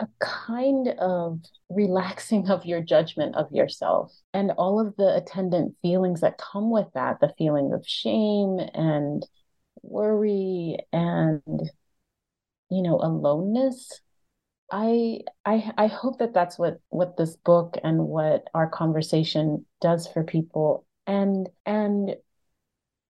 a 0.00 0.08
kind 0.18 0.88
of 0.98 1.40
relaxing 1.70 2.50
of 2.50 2.66
your 2.66 2.80
judgment 2.80 3.36
of 3.36 3.50
yourself 3.52 4.12
and 4.32 4.50
all 4.52 4.84
of 4.84 4.96
the 4.96 5.16
attendant 5.16 5.76
feelings 5.82 6.20
that 6.20 6.38
come 6.38 6.70
with 6.70 6.88
that 6.94 7.20
the 7.20 7.32
feeling 7.38 7.72
of 7.72 7.86
shame 7.86 8.58
and 8.74 9.24
worry 9.82 10.78
and 10.92 11.42
you 12.70 12.82
know 12.82 12.98
aloneness. 12.98 14.00
I, 14.72 15.20
I 15.44 15.72
i 15.76 15.86
hope 15.86 16.18
that 16.18 16.32
that's 16.32 16.58
what 16.58 16.80
what 16.88 17.16
this 17.16 17.36
book 17.36 17.76
and 17.84 18.06
what 18.06 18.48
our 18.54 18.68
conversation 18.68 19.66
does 19.80 20.08
for 20.08 20.24
people. 20.24 20.86
And 21.06 21.48
and 21.66 22.16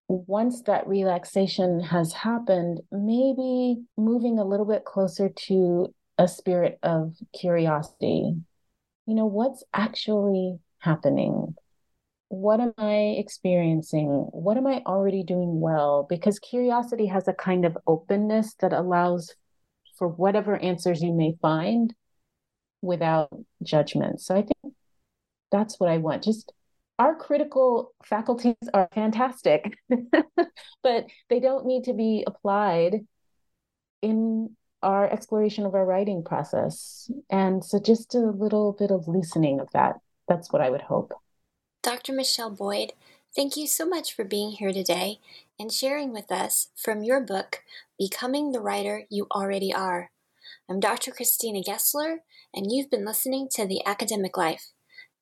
once 0.07 0.61
that 0.63 0.87
relaxation 0.87 1.79
has 1.79 2.13
happened 2.13 2.81
maybe 2.91 3.81
moving 3.97 4.37
a 4.37 4.45
little 4.45 4.65
bit 4.65 4.85
closer 4.85 5.29
to 5.29 5.93
a 6.17 6.27
spirit 6.27 6.79
of 6.83 7.15
curiosity. 7.37 8.35
You 9.05 9.15
know, 9.15 9.25
what's 9.25 9.63
actually 9.73 10.59
happening? 10.79 11.55
What 12.29 12.59
am 12.59 12.73
I 12.77 13.15
experiencing? 13.17 14.07
What 14.31 14.57
am 14.57 14.67
I 14.67 14.81
already 14.85 15.23
doing 15.23 15.59
well? 15.59 16.05
Because 16.09 16.39
curiosity 16.39 17.05
has 17.07 17.27
a 17.27 17.33
kind 17.33 17.65
of 17.65 17.77
openness 17.85 18.55
that 18.61 18.73
allows 18.73 19.35
for 19.97 20.07
whatever 20.07 20.57
answers 20.57 21.01
you 21.01 21.13
may 21.13 21.35
find 21.41 21.93
without 22.81 23.29
judgment. 23.63 24.21
So 24.21 24.35
I 24.35 24.41
think 24.41 24.73
that's 25.51 25.79
what 25.79 25.89
I 25.89 25.97
want. 25.97 26.23
Just 26.23 26.51
our 26.97 27.15
critical 27.15 27.93
faculties 28.05 28.55
are 28.73 28.89
fantastic, 28.93 29.77
but 30.83 31.05
they 31.29 31.39
don't 31.39 31.65
need 31.65 31.85
to 31.85 31.93
be 31.93 32.23
applied 32.25 33.05
in 34.01 34.55
our 34.85 35.11
exploration 35.11 35.65
of 35.65 35.73
our 35.73 35.85
writing 35.85 36.23
process. 36.23 37.09
And 37.29 37.65
so 37.65 37.79
just 37.79 38.13
a 38.13 38.19
little 38.19 38.71
bit 38.77 38.91
of 38.91 39.07
loosening 39.07 39.59
of 39.59 39.69
that. 39.73 39.95
That's 40.27 40.53
what 40.53 40.61
I 40.61 40.69
would 40.69 40.83
hope. 40.83 41.11
Dr. 41.81 42.13
Michelle 42.13 42.51
Boyd, 42.51 42.93
thank 43.35 43.57
you 43.57 43.67
so 43.67 43.85
much 43.85 44.15
for 44.15 44.23
being 44.23 44.51
here 44.51 44.71
today 44.71 45.19
and 45.59 45.71
sharing 45.71 46.13
with 46.13 46.31
us 46.31 46.69
from 46.75 47.03
your 47.03 47.19
book, 47.19 47.63
Becoming 47.97 48.51
the 48.51 48.59
Writer 48.59 49.05
You 49.09 49.27
Already 49.35 49.73
Are. 49.73 50.11
I'm 50.69 50.79
Dr. 50.79 51.11
Christina 51.11 51.61
Gessler, 51.61 52.17
and 52.53 52.71
you've 52.71 52.89
been 52.89 53.05
listening 53.05 53.47
to 53.53 53.65
The 53.65 53.81
Academic 53.85 54.37
Life. 54.37 54.71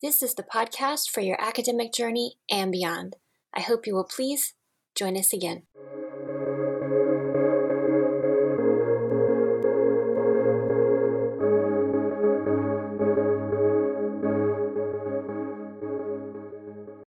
This 0.01 0.22
is 0.22 0.34
the 0.34 0.43
podcast 0.43 1.09
for 1.09 1.22
your 1.22 1.41
academic 1.41 1.93
journey 1.93 2.36
and 2.51 2.72
beyond. 2.72 3.16
I 3.53 3.61
hope 3.61 3.88
you 3.88 3.93
will 3.93 4.03
please 4.03 4.53
join 4.95 5.18
us 5.18 5.32
again. 5.32 5.64